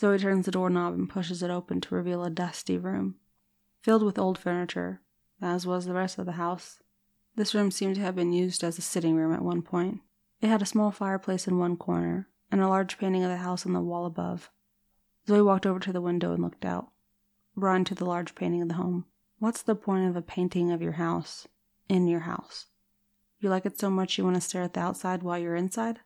Zoe 0.00 0.18
turns 0.18 0.46
the 0.46 0.52
doorknob 0.52 0.94
and 0.94 1.08
pushes 1.08 1.42
it 1.42 1.50
open 1.50 1.80
to 1.80 1.94
reveal 1.94 2.24
a 2.24 2.30
dusty 2.30 2.76
room, 2.76 3.16
filled 3.82 4.02
with 4.02 4.18
old 4.18 4.38
furniture, 4.38 5.00
as 5.40 5.66
was 5.66 5.86
the 5.86 5.94
rest 5.94 6.18
of 6.18 6.26
the 6.26 6.32
house. 6.32 6.80
This 7.36 7.54
room 7.54 7.70
seemed 7.70 7.96
to 7.96 8.00
have 8.00 8.14
been 8.14 8.32
used 8.32 8.62
as 8.62 8.78
a 8.78 8.82
sitting 8.82 9.16
room 9.16 9.32
at 9.32 9.42
one 9.42 9.62
point. 9.62 10.00
It 10.40 10.48
had 10.48 10.62
a 10.62 10.66
small 10.66 10.90
fireplace 10.90 11.48
in 11.48 11.58
one 11.58 11.76
corner, 11.76 12.28
and 12.50 12.60
a 12.60 12.68
large 12.68 12.98
painting 12.98 13.24
of 13.24 13.30
the 13.30 13.38
house 13.38 13.66
on 13.66 13.72
the 13.72 13.80
wall 13.80 14.06
above. 14.06 14.50
Zoe 15.26 15.42
walked 15.42 15.66
over 15.66 15.80
to 15.80 15.92
the 15.92 16.00
window 16.00 16.32
and 16.32 16.42
looked 16.42 16.64
out. 16.64 16.90
Run 17.56 17.84
to 17.84 17.94
the 17.94 18.04
large 18.04 18.34
painting 18.34 18.62
of 18.62 18.68
the 18.68 18.74
home. 18.74 19.06
What's 19.38 19.62
the 19.62 19.74
point 19.74 20.08
of 20.08 20.16
a 20.16 20.22
painting 20.22 20.70
of 20.70 20.82
your 20.82 20.92
house 20.92 21.48
in 21.88 22.06
your 22.06 22.20
house? 22.20 22.66
You 23.40 23.48
like 23.48 23.66
it 23.66 23.78
so 23.78 23.90
much 23.90 24.16
you 24.16 24.24
want 24.24 24.36
to 24.36 24.40
stare 24.40 24.62
at 24.62 24.74
the 24.74 24.80
outside 24.80 25.22
while 25.22 25.38
you're 25.38 25.56
inside? 25.56 26.00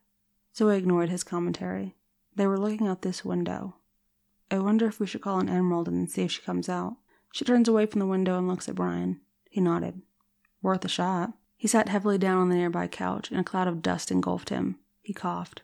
Zoe 0.57 0.77
ignored 0.77 1.11
his 1.11 1.25
commentary. 1.25 1.95
They 2.35 2.47
were 2.47 2.59
looking 2.59 2.87
out 2.87 3.03
this 3.03 3.25
window. 3.25 3.77
I 4.51 4.59
wonder 4.59 4.87
if 4.87 4.99
we 4.99 5.07
should 5.07 5.21
call 5.21 5.41
an 5.41 5.49
Emerald 5.49 5.89
and 5.89 6.11
see 6.11 6.23
if 6.23 6.33
she 6.33 6.43
comes 6.43 6.69
out. 6.69 6.97
She 7.33 7.45
turns 7.45 7.69
away 7.69 7.87
from 7.87 7.99
the 7.99 8.07
window 8.07 8.39
and 8.39 8.49
looks 8.49 8.69
at 8.69 8.75
Brian. 8.75 9.21
He 9.51 9.61
nodded. 9.61 10.01
Worth 10.63 10.85
a 10.85 10.89
shot. 10.89 11.33
He 11.57 11.69
sat 11.69 11.89
heavily 11.89 12.19
down 12.19 12.39
on 12.39 12.49
the 12.49 12.57
nearby 12.57 12.87
couch, 12.87 13.31
and 13.31 13.41
a 13.41 13.45
cloud 13.45 13.69
of 13.69 13.83
dust 13.83 14.11
engulfed 14.11 14.51
him. 14.51 14.77
He 15.03 15.13
coughed. 15.13 15.63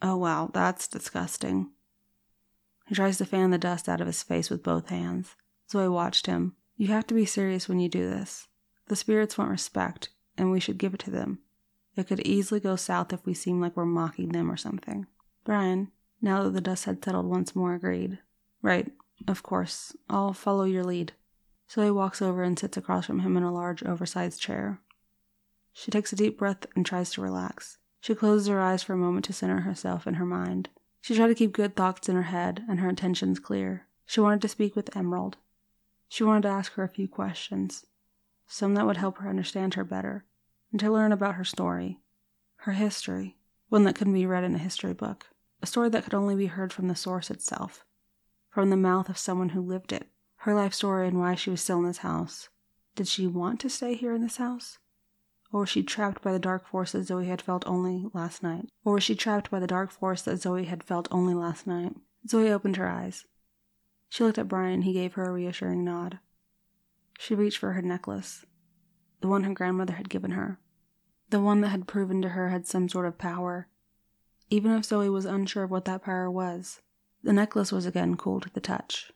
Oh, 0.00 0.16
wow, 0.16 0.50
that's 0.52 0.88
disgusting. 0.88 1.70
He 2.86 2.94
tries 2.94 3.18
to 3.18 3.24
fan 3.24 3.50
the 3.50 3.58
dust 3.58 3.88
out 3.88 4.00
of 4.00 4.06
his 4.06 4.22
face 4.22 4.48
with 4.50 4.62
both 4.62 4.88
hands. 4.88 5.34
Zoe 5.70 5.88
watched 5.88 6.26
him. 6.26 6.54
You 6.76 6.88
have 6.88 7.06
to 7.08 7.14
be 7.14 7.24
serious 7.24 7.68
when 7.68 7.80
you 7.80 7.88
do 7.88 8.08
this. 8.08 8.48
The 8.86 8.96
spirits 8.96 9.36
want 9.36 9.50
respect, 9.50 10.08
and 10.36 10.50
we 10.50 10.60
should 10.60 10.78
give 10.78 10.94
it 10.94 11.00
to 11.00 11.10
them. 11.10 11.40
It 11.96 12.06
could 12.06 12.20
easily 12.20 12.60
go 12.60 12.76
south 12.76 13.12
if 13.12 13.26
we 13.26 13.34
seem 13.34 13.60
like 13.60 13.76
we're 13.76 13.84
mocking 13.84 14.30
them 14.30 14.50
or 14.50 14.56
something. 14.56 15.06
Brian, 15.44 15.90
now 16.22 16.44
that 16.44 16.50
the 16.50 16.60
dust 16.60 16.84
had 16.84 17.04
settled 17.04 17.26
once 17.26 17.54
more, 17.54 17.74
agreed. 17.74 18.18
Right, 18.62 18.92
of 19.26 19.42
course. 19.42 19.94
I'll 20.08 20.32
follow 20.32 20.64
your 20.64 20.84
lead. 20.84 21.12
Zoe 21.70 21.90
walks 21.90 22.22
over 22.22 22.42
and 22.42 22.58
sits 22.58 22.76
across 22.76 23.06
from 23.06 23.20
him 23.20 23.36
in 23.36 23.42
a 23.42 23.52
large, 23.52 23.82
oversized 23.82 24.40
chair. 24.40 24.80
She 25.72 25.90
takes 25.90 26.12
a 26.12 26.16
deep 26.16 26.38
breath 26.38 26.66
and 26.74 26.84
tries 26.84 27.10
to 27.12 27.20
relax. 27.20 27.78
She 28.00 28.14
closes 28.14 28.48
her 28.48 28.60
eyes 28.60 28.82
for 28.82 28.94
a 28.94 28.98
moment 28.98 29.24
to 29.26 29.32
center 29.32 29.60
herself 29.60 30.06
in 30.06 30.14
her 30.14 30.24
mind. 30.24 30.70
She 31.00 31.14
tried 31.14 31.28
to 31.28 31.34
keep 31.34 31.52
good 31.52 31.76
thoughts 31.76 32.08
in 32.08 32.16
her 32.16 32.22
head 32.22 32.64
and 32.68 32.80
her 32.80 32.88
intentions 32.88 33.38
clear. 33.38 33.86
She 34.06 34.20
wanted 34.20 34.40
to 34.42 34.48
speak 34.48 34.74
with 34.74 34.96
Emerald. 34.96 35.36
She 36.08 36.24
wanted 36.24 36.42
to 36.42 36.48
ask 36.48 36.72
her 36.72 36.82
a 36.82 36.88
few 36.88 37.06
questions, 37.06 37.84
some 38.46 38.74
that 38.74 38.86
would 38.86 38.96
help 38.96 39.18
her 39.18 39.28
understand 39.28 39.74
her 39.74 39.84
better, 39.84 40.24
and 40.70 40.80
to 40.80 40.90
learn 40.90 41.12
about 41.12 41.34
her 41.34 41.44
story, 41.44 42.00
her 42.56 42.72
history, 42.72 43.36
one 43.68 43.84
that 43.84 43.94
couldn't 43.94 44.14
be 44.14 44.26
read 44.26 44.44
in 44.44 44.54
a 44.54 44.58
history 44.58 44.94
book, 44.94 45.26
a 45.62 45.66
story 45.66 45.90
that 45.90 46.04
could 46.04 46.14
only 46.14 46.34
be 46.34 46.46
heard 46.46 46.72
from 46.72 46.88
the 46.88 46.96
source 46.96 47.30
itself, 47.30 47.84
from 48.48 48.70
the 48.70 48.76
mouth 48.76 49.10
of 49.10 49.18
someone 49.18 49.50
who 49.50 49.60
lived 49.60 49.92
it, 49.92 50.08
her 50.42 50.54
life 50.54 50.72
story 50.72 51.08
and 51.08 51.18
why 51.18 51.34
she 51.34 51.50
was 51.50 51.60
still 51.60 51.78
in 51.78 51.84
this 51.84 51.98
house. 51.98 52.48
Did 52.94 53.08
she 53.08 53.26
want 53.26 53.60
to 53.60 53.70
stay 53.70 53.94
here 53.94 54.14
in 54.14 54.22
this 54.22 54.36
house? 54.36 54.78
Or 55.52 55.60
was 55.60 55.68
she 55.68 55.82
trapped 55.82 56.22
by 56.22 56.32
the 56.32 56.38
dark 56.38 56.66
force 56.66 56.92
that 56.92 57.04
Zoe 57.04 57.26
had 57.26 57.42
felt 57.42 57.66
only 57.66 58.06
last 58.12 58.42
night? 58.42 58.68
Or 58.84 58.94
was 58.94 59.02
she 59.02 59.14
trapped 59.14 59.50
by 59.50 59.60
the 59.60 59.66
dark 59.66 59.90
force 59.90 60.22
that 60.22 60.36
Zoe 60.36 60.64
had 60.64 60.84
felt 60.84 61.08
only 61.10 61.34
last 61.34 61.66
night? 61.66 61.94
Zoe 62.28 62.50
opened 62.50 62.76
her 62.76 62.88
eyes. 62.88 63.24
She 64.08 64.24
looked 64.24 64.38
at 64.38 64.48
Brian. 64.48 64.74
and 64.74 64.84
He 64.84 64.92
gave 64.92 65.14
her 65.14 65.24
a 65.24 65.32
reassuring 65.32 65.84
nod. 65.84 66.18
She 67.18 67.34
reached 67.34 67.58
for 67.58 67.72
her 67.72 67.82
necklace, 67.82 68.44
the 69.20 69.28
one 69.28 69.44
her 69.44 69.52
grandmother 69.52 69.94
had 69.94 70.08
given 70.08 70.32
her, 70.32 70.60
the 71.30 71.40
one 71.40 71.62
that 71.62 71.70
had 71.70 71.88
proven 71.88 72.22
to 72.22 72.30
her 72.30 72.50
had 72.50 72.66
some 72.66 72.88
sort 72.88 73.06
of 73.06 73.18
power. 73.18 73.68
Even 74.50 74.72
if 74.72 74.84
Zoe 74.84 75.08
was 75.08 75.24
unsure 75.24 75.64
of 75.64 75.70
what 75.70 75.84
that 75.86 76.04
power 76.04 76.30
was, 76.30 76.80
the 77.22 77.32
necklace 77.32 77.72
was 77.72 77.86
again 77.86 78.16
cool 78.16 78.40
to 78.40 78.50
the 78.50 78.60
touch. 78.60 79.10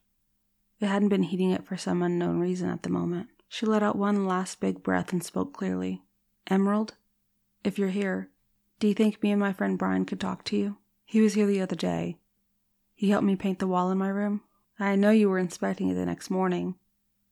It 0.82 0.88
hadn't 0.88 1.10
been 1.10 1.22
heating 1.22 1.52
it 1.52 1.64
for 1.64 1.76
some 1.76 2.02
unknown 2.02 2.40
reason 2.40 2.68
at 2.68 2.82
the 2.82 2.90
moment. 2.90 3.28
She 3.48 3.66
let 3.66 3.84
out 3.84 3.94
one 3.94 4.26
last 4.26 4.58
big 4.58 4.82
breath 4.82 5.12
and 5.12 5.22
spoke 5.22 5.52
clearly. 5.52 6.02
Emerald, 6.48 6.94
if 7.62 7.78
you're 7.78 7.90
here, 7.90 8.30
do 8.80 8.88
you 8.88 8.94
think 8.94 9.22
me 9.22 9.30
and 9.30 9.38
my 9.38 9.52
friend 9.52 9.78
Brian 9.78 10.04
could 10.04 10.18
talk 10.18 10.42
to 10.46 10.56
you? 10.56 10.78
He 11.04 11.20
was 11.20 11.34
here 11.34 11.46
the 11.46 11.60
other 11.60 11.76
day. 11.76 12.18
He 12.96 13.10
helped 13.10 13.24
me 13.24 13.36
paint 13.36 13.60
the 13.60 13.68
wall 13.68 13.92
in 13.92 13.98
my 13.98 14.08
room. 14.08 14.40
I 14.76 14.96
know 14.96 15.10
you 15.10 15.30
were 15.30 15.38
inspecting 15.38 15.88
it 15.88 15.94
the 15.94 16.04
next 16.04 16.30
morning, 16.30 16.74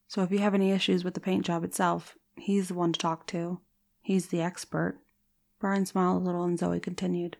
so 0.06 0.22
if 0.22 0.30
you 0.30 0.38
have 0.38 0.54
any 0.54 0.70
issues 0.70 1.02
with 1.02 1.14
the 1.14 1.20
paint 1.20 1.44
job 1.44 1.64
itself, 1.64 2.16
he's 2.36 2.68
the 2.68 2.74
one 2.74 2.92
to 2.92 3.00
talk 3.00 3.26
to. 3.28 3.60
He's 4.00 4.28
the 4.28 4.42
expert. 4.42 5.00
Brian 5.58 5.86
smiled 5.86 6.22
a 6.22 6.24
little 6.24 6.44
and 6.44 6.56
Zoe 6.56 6.78
continued. 6.78 7.36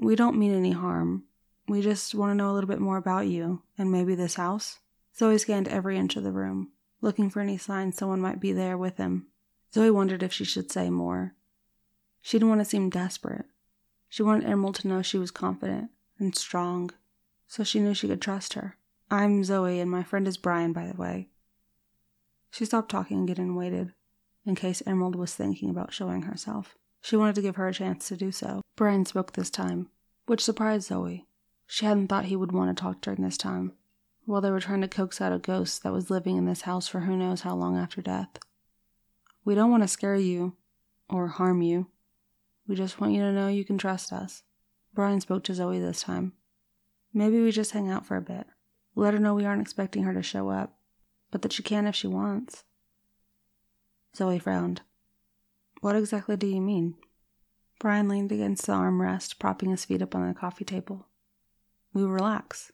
We 0.00 0.14
don't 0.14 0.38
mean 0.38 0.54
any 0.54 0.70
harm. 0.70 1.24
We 1.66 1.82
just 1.82 2.14
want 2.14 2.30
to 2.30 2.36
know 2.36 2.52
a 2.52 2.54
little 2.54 2.68
bit 2.68 2.78
more 2.78 2.98
about 2.98 3.26
you 3.26 3.62
and 3.76 3.90
maybe 3.90 4.14
this 4.14 4.36
house. 4.36 4.78
Zoe 5.16 5.38
scanned 5.38 5.68
every 5.68 5.96
inch 5.96 6.16
of 6.16 6.24
the 6.24 6.32
room, 6.32 6.72
looking 7.00 7.30
for 7.30 7.40
any 7.40 7.56
sign 7.56 7.92
someone 7.92 8.20
might 8.20 8.40
be 8.40 8.52
there 8.52 8.76
with 8.76 8.96
him. 8.96 9.28
Zoe 9.72 9.90
wondered 9.90 10.22
if 10.22 10.32
she 10.32 10.44
should 10.44 10.72
say 10.72 10.90
more. 10.90 11.34
She 12.20 12.38
didn't 12.38 12.48
want 12.48 12.60
to 12.60 12.64
seem 12.64 12.90
desperate. 12.90 13.46
She 14.08 14.22
wanted 14.22 14.48
Emerald 14.48 14.76
to 14.76 14.88
know 14.88 15.02
she 15.02 15.18
was 15.18 15.30
confident 15.30 15.90
and 16.18 16.34
strong, 16.34 16.90
so 17.46 17.62
she 17.62 17.80
knew 17.80 17.94
she 17.94 18.08
could 18.08 18.22
trust 18.22 18.54
her. 18.54 18.76
I'm 19.10 19.44
Zoe, 19.44 19.80
and 19.80 19.90
my 19.90 20.02
friend 20.02 20.26
is 20.26 20.36
Brian, 20.36 20.72
by 20.72 20.86
the 20.86 20.96
way. 20.96 21.28
She 22.50 22.64
stopped 22.64 22.90
talking 22.90 23.22
again 23.22 23.44
and 23.44 23.56
waited, 23.56 23.92
in 24.46 24.54
case 24.54 24.82
Emerald 24.86 25.16
was 25.16 25.34
thinking 25.34 25.70
about 25.70 25.92
showing 25.92 26.22
herself. 26.22 26.76
She 27.00 27.16
wanted 27.16 27.34
to 27.36 27.42
give 27.42 27.56
her 27.56 27.68
a 27.68 27.74
chance 27.74 28.08
to 28.08 28.16
do 28.16 28.32
so. 28.32 28.62
Brian 28.76 29.04
spoke 29.04 29.32
this 29.32 29.50
time, 29.50 29.90
which 30.26 30.42
surprised 30.42 30.88
Zoe. 30.88 31.26
She 31.66 31.84
hadn't 31.84 32.08
thought 32.08 32.26
he 32.26 32.36
would 32.36 32.52
want 32.52 32.76
to 32.76 32.80
talk 32.80 33.00
during 33.00 33.22
this 33.22 33.36
time, 33.36 33.72
while 34.26 34.40
they 34.40 34.50
were 34.50 34.60
trying 34.60 34.80
to 34.80 34.88
coax 34.88 35.20
out 35.20 35.32
a 35.32 35.38
ghost 35.38 35.82
that 35.82 35.92
was 35.92 36.10
living 36.10 36.36
in 36.36 36.46
this 36.46 36.62
house 36.62 36.88
for 36.88 37.00
who 37.00 37.16
knows 37.16 37.42
how 37.42 37.54
long 37.54 37.76
after 37.76 38.00
death. 38.00 38.38
We 39.44 39.54
don't 39.54 39.70
want 39.70 39.82
to 39.82 39.88
scare 39.88 40.16
you 40.16 40.54
or 41.08 41.28
harm 41.28 41.62
you. 41.62 41.88
We 42.66 42.74
just 42.74 43.00
want 43.00 43.12
you 43.12 43.20
to 43.20 43.32
know 43.32 43.48
you 43.48 43.64
can 43.64 43.76
trust 43.76 44.12
us. 44.12 44.42
Brian 44.94 45.20
spoke 45.20 45.44
to 45.44 45.54
Zoe 45.54 45.78
this 45.78 46.02
time. 46.02 46.32
Maybe 47.12 47.42
we 47.42 47.50
just 47.50 47.72
hang 47.72 47.90
out 47.90 48.06
for 48.06 48.16
a 48.16 48.22
bit. 48.22 48.46
Let 48.94 49.12
her 49.12 49.20
know 49.20 49.34
we 49.34 49.44
aren't 49.44 49.60
expecting 49.60 50.04
her 50.04 50.14
to 50.14 50.22
show 50.22 50.48
up, 50.48 50.78
but 51.30 51.42
that 51.42 51.52
she 51.52 51.62
can 51.62 51.86
if 51.86 51.94
she 51.94 52.06
wants. 52.06 52.64
Zoe 54.16 54.38
frowned. 54.38 54.82
What 55.80 55.96
exactly 55.96 56.36
do 56.36 56.46
you 56.46 56.60
mean? 56.60 56.94
Brian 57.78 58.08
leaned 58.08 58.32
against 58.32 58.66
the 58.66 58.72
armrest, 58.72 59.38
propping 59.38 59.70
his 59.70 59.84
feet 59.84 60.00
up 60.00 60.14
on 60.14 60.26
the 60.26 60.32
coffee 60.32 60.64
table. 60.64 61.08
We 61.92 62.04
relax. 62.04 62.72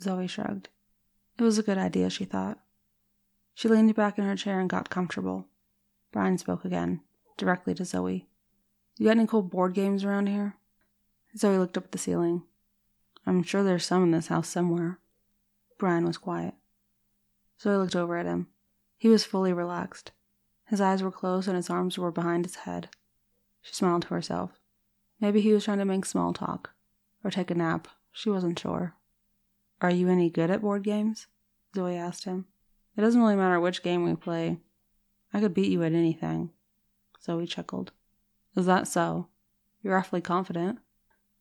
Zoe 0.00 0.26
shrugged. 0.26 0.68
It 1.38 1.42
was 1.42 1.58
a 1.58 1.62
good 1.62 1.78
idea, 1.78 2.10
she 2.10 2.24
thought. 2.24 2.58
She 3.54 3.68
leaned 3.68 3.94
back 3.94 4.18
in 4.18 4.24
her 4.24 4.36
chair 4.36 4.60
and 4.60 4.70
got 4.70 4.90
comfortable. 4.90 5.46
Brian 6.12 6.38
spoke 6.38 6.64
again, 6.64 7.02
directly 7.36 7.74
to 7.74 7.84
Zoe. 7.84 8.28
You 8.96 9.06
got 9.06 9.18
any 9.18 9.26
cool 9.26 9.42
board 9.42 9.74
games 9.74 10.04
around 10.04 10.28
here? 10.28 10.56
Zoe 11.36 11.58
looked 11.58 11.76
up 11.76 11.84
at 11.84 11.92
the 11.92 11.98
ceiling. 11.98 12.44
I'm 13.26 13.42
sure 13.42 13.62
there's 13.62 13.84
some 13.84 14.02
in 14.04 14.10
this 14.12 14.28
house 14.28 14.48
somewhere. 14.48 14.98
Brian 15.78 16.06
was 16.06 16.16
quiet. 16.16 16.54
Zoe 17.60 17.76
looked 17.76 17.96
over 17.96 18.16
at 18.16 18.26
him. 18.26 18.48
He 18.96 19.08
was 19.08 19.24
fully 19.24 19.52
relaxed. 19.52 20.12
His 20.66 20.80
eyes 20.80 21.02
were 21.02 21.10
closed 21.10 21.48
and 21.48 21.56
his 21.56 21.68
arms 21.68 21.98
were 21.98 22.10
behind 22.10 22.44
his 22.44 22.56
head. 22.56 22.88
She 23.60 23.74
smiled 23.74 24.02
to 24.02 24.08
herself. 24.08 24.52
Maybe 25.20 25.40
he 25.40 25.52
was 25.52 25.64
trying 25.64 25.78
to 25.78 25.84
make 25.84 26.04
small 26.04 26.32
talk, 26.32 26.70
or 27.24 27.30
take 27.30 27.50
a 27.50 27.54
nap. 27.54 27.88
She 28.12 28.30
wasn't 28.30 28.58
sure. 28.58 28.94
Are 29.80 29.90
you 29.90 30.08
any 30.08 30.30
good 30.30 30.50
at 30.50 30.62
board 30.62 30.82
games? 30.82 31.26
Zoe 31.74 31.96
asked 31.96 32.24
him. 32.24 32.46
It 32.96 33.02
doesn't 33.02 33.20
really 33.20 33.36
matter 33.36 33.60
which 33.60 33.82
game 33.82 34.04
we 34.04 34.16
play. 34.16 34.58
I 35.32 35.40
could 35.40 35.52
beat 35.52 35.70
you 35.70 35.82
at 35.82 35.92
anything. 35.92 36.50
Zoe 37.22 37.46
chuckled. 37.46 37.92
Is 38.56 38.66
that 38.66 38.88
so? 38.88 39.28
You're 39.82 39.98
awfully 39.98 40.22
confident. 40.22 40.78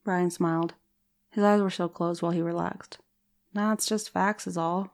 Brian 0.03 0.29
smiled. 0.29 0.73
His 1.29 1.43
eyes 1.43 1.61
were 1.61 1.69
still 1.69 1.89
closed 1.89 2.21
while 2.21 2.31
he 2.31 2.41
relaxed. 2.41 2.97
Nah, 3.53 3.71
it's 3.71 3.85
just 3.85 4.09
facts, 4.09 4.47
is 4.47 4.57
all. 4.57 4.91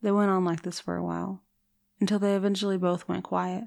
They 0.00 0.12
went 0.12 0.30
on 0.30 0.44
like 0.44 0.62
this 0.62 0.78
for 0.78 0.96
a 0.96 1.04
while, 1.04 1.42
until 2.00 2.18
they 2.18 2.34
eventually 2.34 2.76
both 2.76 3.08
went 3.08 3.24
quiet. 3.24 3.64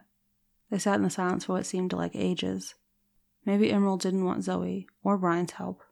They 0.70 0.80
sat 0.80 0.96
in 0.96 1.04
the 1.04 1.10
silence 1.10 1.46
for 1.46 1.54
what 1.54 1.66
seemed 1.66 1.94
like 1.94 2.16
ages. 2.16 2.76
Maybe 3.46 3.72
Emerald 3.72 4.02
didn't 4.02 4.26
want 4.26 4.44
Zoe 4.44 4.88
or 5.04 5.18
Brian's 5.18 5.52
help. 5.52 5.84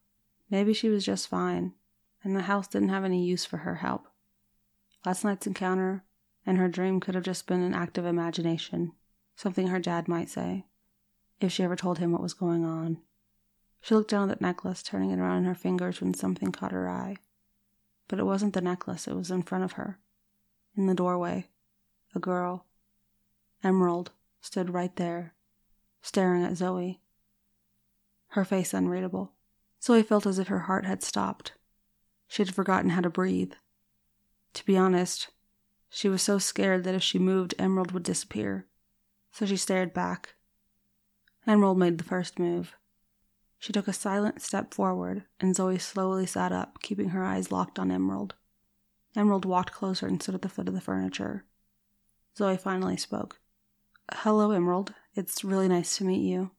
Maybe 0.49 0.73
she 0.73 0.89
was 0.89 1.05
just 1.05 1.27
fine, 1.27 1.73
and 2.23 2.35
the 2.35 2.43
house 2.43 2.67
didn't 2.67 2.89
have 2.89 3.03
any 3.03 3.23
use 3.23 3.45
for 3.45 3.57
her 3.57 3.75
help. 3.75 4.07
Last 5.05 5.23
night's 5.23 5.47
encounter 5.47 6.03
and 6.45 6.57
her 6.57 6.67
dream 6.67 6.99
could 6.99 7.15
have 7.15 7.23
just 7.23 7.47
been 7.47 7.61
an 7.61 7.73
act 7.73 7.97
of 7.97 8.05
imagination, 8.05 8.93
something 9.35 9.67
her 9.67 9.79
dad 9.79 10.07
might 10.07 10.29
say 10.29 10.65
if 11.39 11.51
she 11.51 11.63
ever 11.63 11.75
told 11.75 11.99
him 11.99 12.11
what 12.11 12.21
was 12.21 12.33
going 12.33 12.63
on. 12.63 12.99
She 13.81 13.95
looked 13.95 14.11
down 14.11 14.29
at 14.29 14.39
the 14.39 14.45
necklace, 14.45 14.81
turning 14.81 15.11
it 15.11 15.19
around 15.19 15.39
in 15.39 15.43
her 15.45 15.55
fingers 15.55 15.99
when 15.99 16.13
something 16.13 16.51
caught 16.51 16.71
her 16.71 16.89
eye. 16.89 17.17
But 18.07 18.19
it 18.19 18.25
wasn't 18.25 18.53
the 18.53 18.61
necklace, 18.61 19.07
it 19.07 19.15
was 19.15 19.29
in 19.29 19.43
front 19.43 19.65
of 19.65 19.73
her. 19.73 19.99
In 20.75 20.87
the 20.87 20.95
doorway, 20.95 21.47
a 22.15 22.19
girl, 22.19 22.65
Emerald, 23.63 24.11
stood 24.39 24.69
right 24.69 24.95
there, 24.95 25.33
staring 26.01 26.43
at 26.43 26.55
Zoe. 26.55 27.01
Her 28.29 28.45
face 28.45 28.73
unreadable. 28.73 29.33
Zoe 29.81 30.01
felt 30.01 30.25
as 30.25 30.39
if 30.39 30.47
her 30.47 30.59
heart 30.59 30.85
had 30.85 31.03
stopped. 31.03 31.53
She 32.33 32.41
had 32.41 32.55
forgotten 32.55 32.89
how 32.89 33.01
to 33.01 33.11
breathe. 33.11 33.53
To 34.55 34.65
be 34.65 34.75
honest, 34.75 35.29
she 35.87 36.09
was 36.09 36.23
so 36.23 36.39
scared 36.39 36.83
that 36.83 36.95
if 36.95 37.03
she 37.03 37.19
moved, 37.19 37.53
Emerald 37.59 37.91
would 37.91 38.01
disappear. 38.01 38.65
So 39.31 39.45
she 39.45 39.55
stared 39.55 39.93
back, 39.93 40.33
Emerald 41.45 41.77
made 41.77 41.99
the 41.99 42.03
first 42.03 42.39
move. 42.39 42.73
She 43.59 43.71
took 43.71 43.87
a 43.87 43.93
silent 43.93 44.41
step 44.41 44.73
forward, 44.73 45.25
and 45.39 45.55
Zoe 45.55 45.77
slowly 45.77 46.25
sat 46.25 46.51
up, 46.51 46.81
keeping 46.81 47.09
her 47.09 47.23
eyes 47.23 47.51
locked 47.51 47.77
on 47.77 47.91
Emerald. 47.91 48.33
Emerald 49.15 49.45
walked 49.45 49.71
closer 49.71 50.07
and 50.07 50.19
stood 50.19 50.33
at 50.33 50.41
the 50.41 50.49
foot 50.49 50.67
of 50.67 50.73
the 50.73 50.81
furniture. 50.81 51.45
Zoe 52.35 52.57
finally 52.57 52.97
spoke. 52.97 53.41
Hello, 54.11 54.49
Emerald. 54.49 54.95
It's 55.13 55.43
really 55.43 55.67
nice 55.67 55.97
to 55.97 56.03
meet 56.03 56.23
you. 56.27 56.49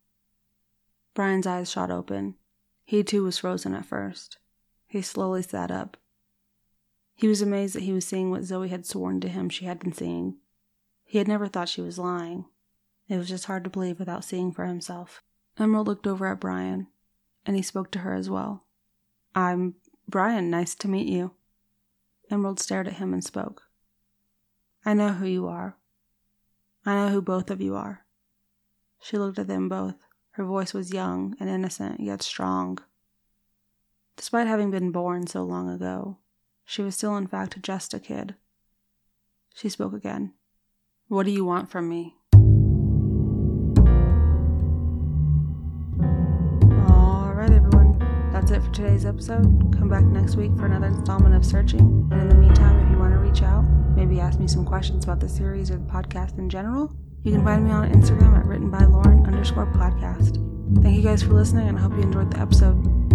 Brian's 1.14 1.48
eyes 1.48 1.68
shot 1.68 1.90
open. 1.90 2.36
He 2.84 3.02
too 3.02 3.24
was 3.24 3.38
frozen 3.38 3.74
at 3.74 3.84
first. 3.86 4.38
He 4.94 5.02
slowly 5.02 5.42
sat 5.42 5.72
up. 5.72 5.96
He 7.16 7.26
was 7.26 7.42
amazed 7.42 7.74
that 7.74 7.82
he 7.82 7.92
was 7.92 8.06
seeing 8.06 8.30
what 8.30 8.44
Zoe 8.44 8.68
had 8.68 8.86
sworn 8.86 9.20
to 9.22 9.28
him 9.28 9.48
she 9.48 9.64
had 9.64 9.80
been 9.80 9.92
seeing. 9.92 10.36
He 11.02 11.18
had 11.18 11.26
never 11.26 11.48
thought 11.48 11.68
she 11.68 11.80
was 11.80 11.98
lying. 11.98 12.44
It 13.08 13.16
was 13.16 13.28
just 13.28 13.46
hard 13.46 13.64
to 13.64 13.70
believe 13.70 13.98
without 13.98 14.22
seeing 14.22 14.52
for 14.52 14.66
himself. 14.66 15.20
Emerald 15.58 15.88
looked 15.88 16.06
over 16.06 16.28
at 16.28 16.38
Brian, 16.38 16.86
and 17.44 17.56
he 17.56 17.60
spoke 17.62 17.90
to 17.90 17.98
her 17.98 18.14
as 18.14 18.30
well. 18.30 18.66
I'm 19.34 19.74
Brian, 20.08 20.48
nice 20.48 20.76
to 20.76 20.88
meet 20.88 21.08
you. 21.08 21.32
Emerald 22.30 22.60
stared 22.60 22.86
at 22.86 22.92
him 22.92 23.12
and 23.12 23.24
spoke. 23.24 23.64
I 24.84 24.94
know 24.94 25.08
who 25.08 25.26
you 25.26 25.48
are. 25.48 25.76
I 26.86 26.94
know 26.94 27.08
who 27.08 27.20
both 27.20 27.50
of 27.50 27.60
you 27.60 27.74
are. 27.74 28.06
She 29.02 29.18
looked 29.18 29.40
at 29.40 29.48
them 29.48 29.68
both. 29.68 29.96
Her 30.34 30.44
voice 30.44 30.72
was 30.72 30.94
young 30.94 31.34
and 31.40 31.50
innocent, 31.50 31.98
yet 31.98 32.22
strong. 32.22 32.78
Despite 34.16 34.46
having 34.46 34.70
been 34.70 34.92
born 34.92 35.26
so 35.26 35.42
long 35.42 35.68
ago, 35.68 36.18
she 36.64 36.82
was 36.82 36.94
still, 36.94 37.16
in 37.16 37.26
fact, 37.26 37.60
just 37.62 37.92
a 37.94 37.98
kid. 37.98 38.36
She 39.54 39.68
spoke 39.68 39.92
again. 39.92 40.34
What 41.08 41.26
do 41.26 41.32
you 41.32 41.44
want 41.44 41.68
from 41.70 41.88
me? 41.88 42.14
Alright, 46.88 47.50
everyone. 47.50 47.98
That's 48.32 48.50
it 48.50 48.62
for 48.62 48.70
today's 48.70 49.04
episode. 49.04 49.76
Come 49.76 49.88
back 49.88 50.04
next 50.04 50.36
week 50.36 50.56
for 50.56 50.66
another 50.66 50.86
installment 50.86 51.34
of 51.34 51.44
Searching. 51.44 52.08
And 52.12 52.20
in 52.20 52.28
the 52.28 52.34
meantime, 52.36 52.78
if 52.86 52.90
you 52.90 52.98
want 52.98 53.12
to 53.12 53.18
reach 53.18 53.42
out, 53.42 53.64
maybe 53.96 54.20
ask 54.20 54.38
me 54.38 54.46
some 54.46 54.64
questions 54.64 55.04
about 55.04 55.20
the 55.20 55.28
series 55.28 55.70
or 55.70 55.76
the 55.76 55.86
podcast 55.86 56.38
in 56.38 56.48
general, 56.48 56.94
you 57.24 57.32
can 57.32 57.44
find 57.44 57.64
me 57.64 57.72
on 57.72 57.90
Instagram 57.90 58.38
at 58.38 58.46
written 58.46 58.70
by 58.70 58.84
Lauren 58.84 59.26
underscore 59.26 59.66
podcast. 59.72 60.40
Thank 60.82 60.96
you 60.96 61.02
guys 61.02 61.22
for 61.22 61.34
listening, 61.34 61.68
and 61.68 61.78
I 61.78 61.82
hope 61.82 61.92
you 61.92 62.02
enjoyed 62.02 62.30
the 62.30 62.40
episode. 62.40 63.03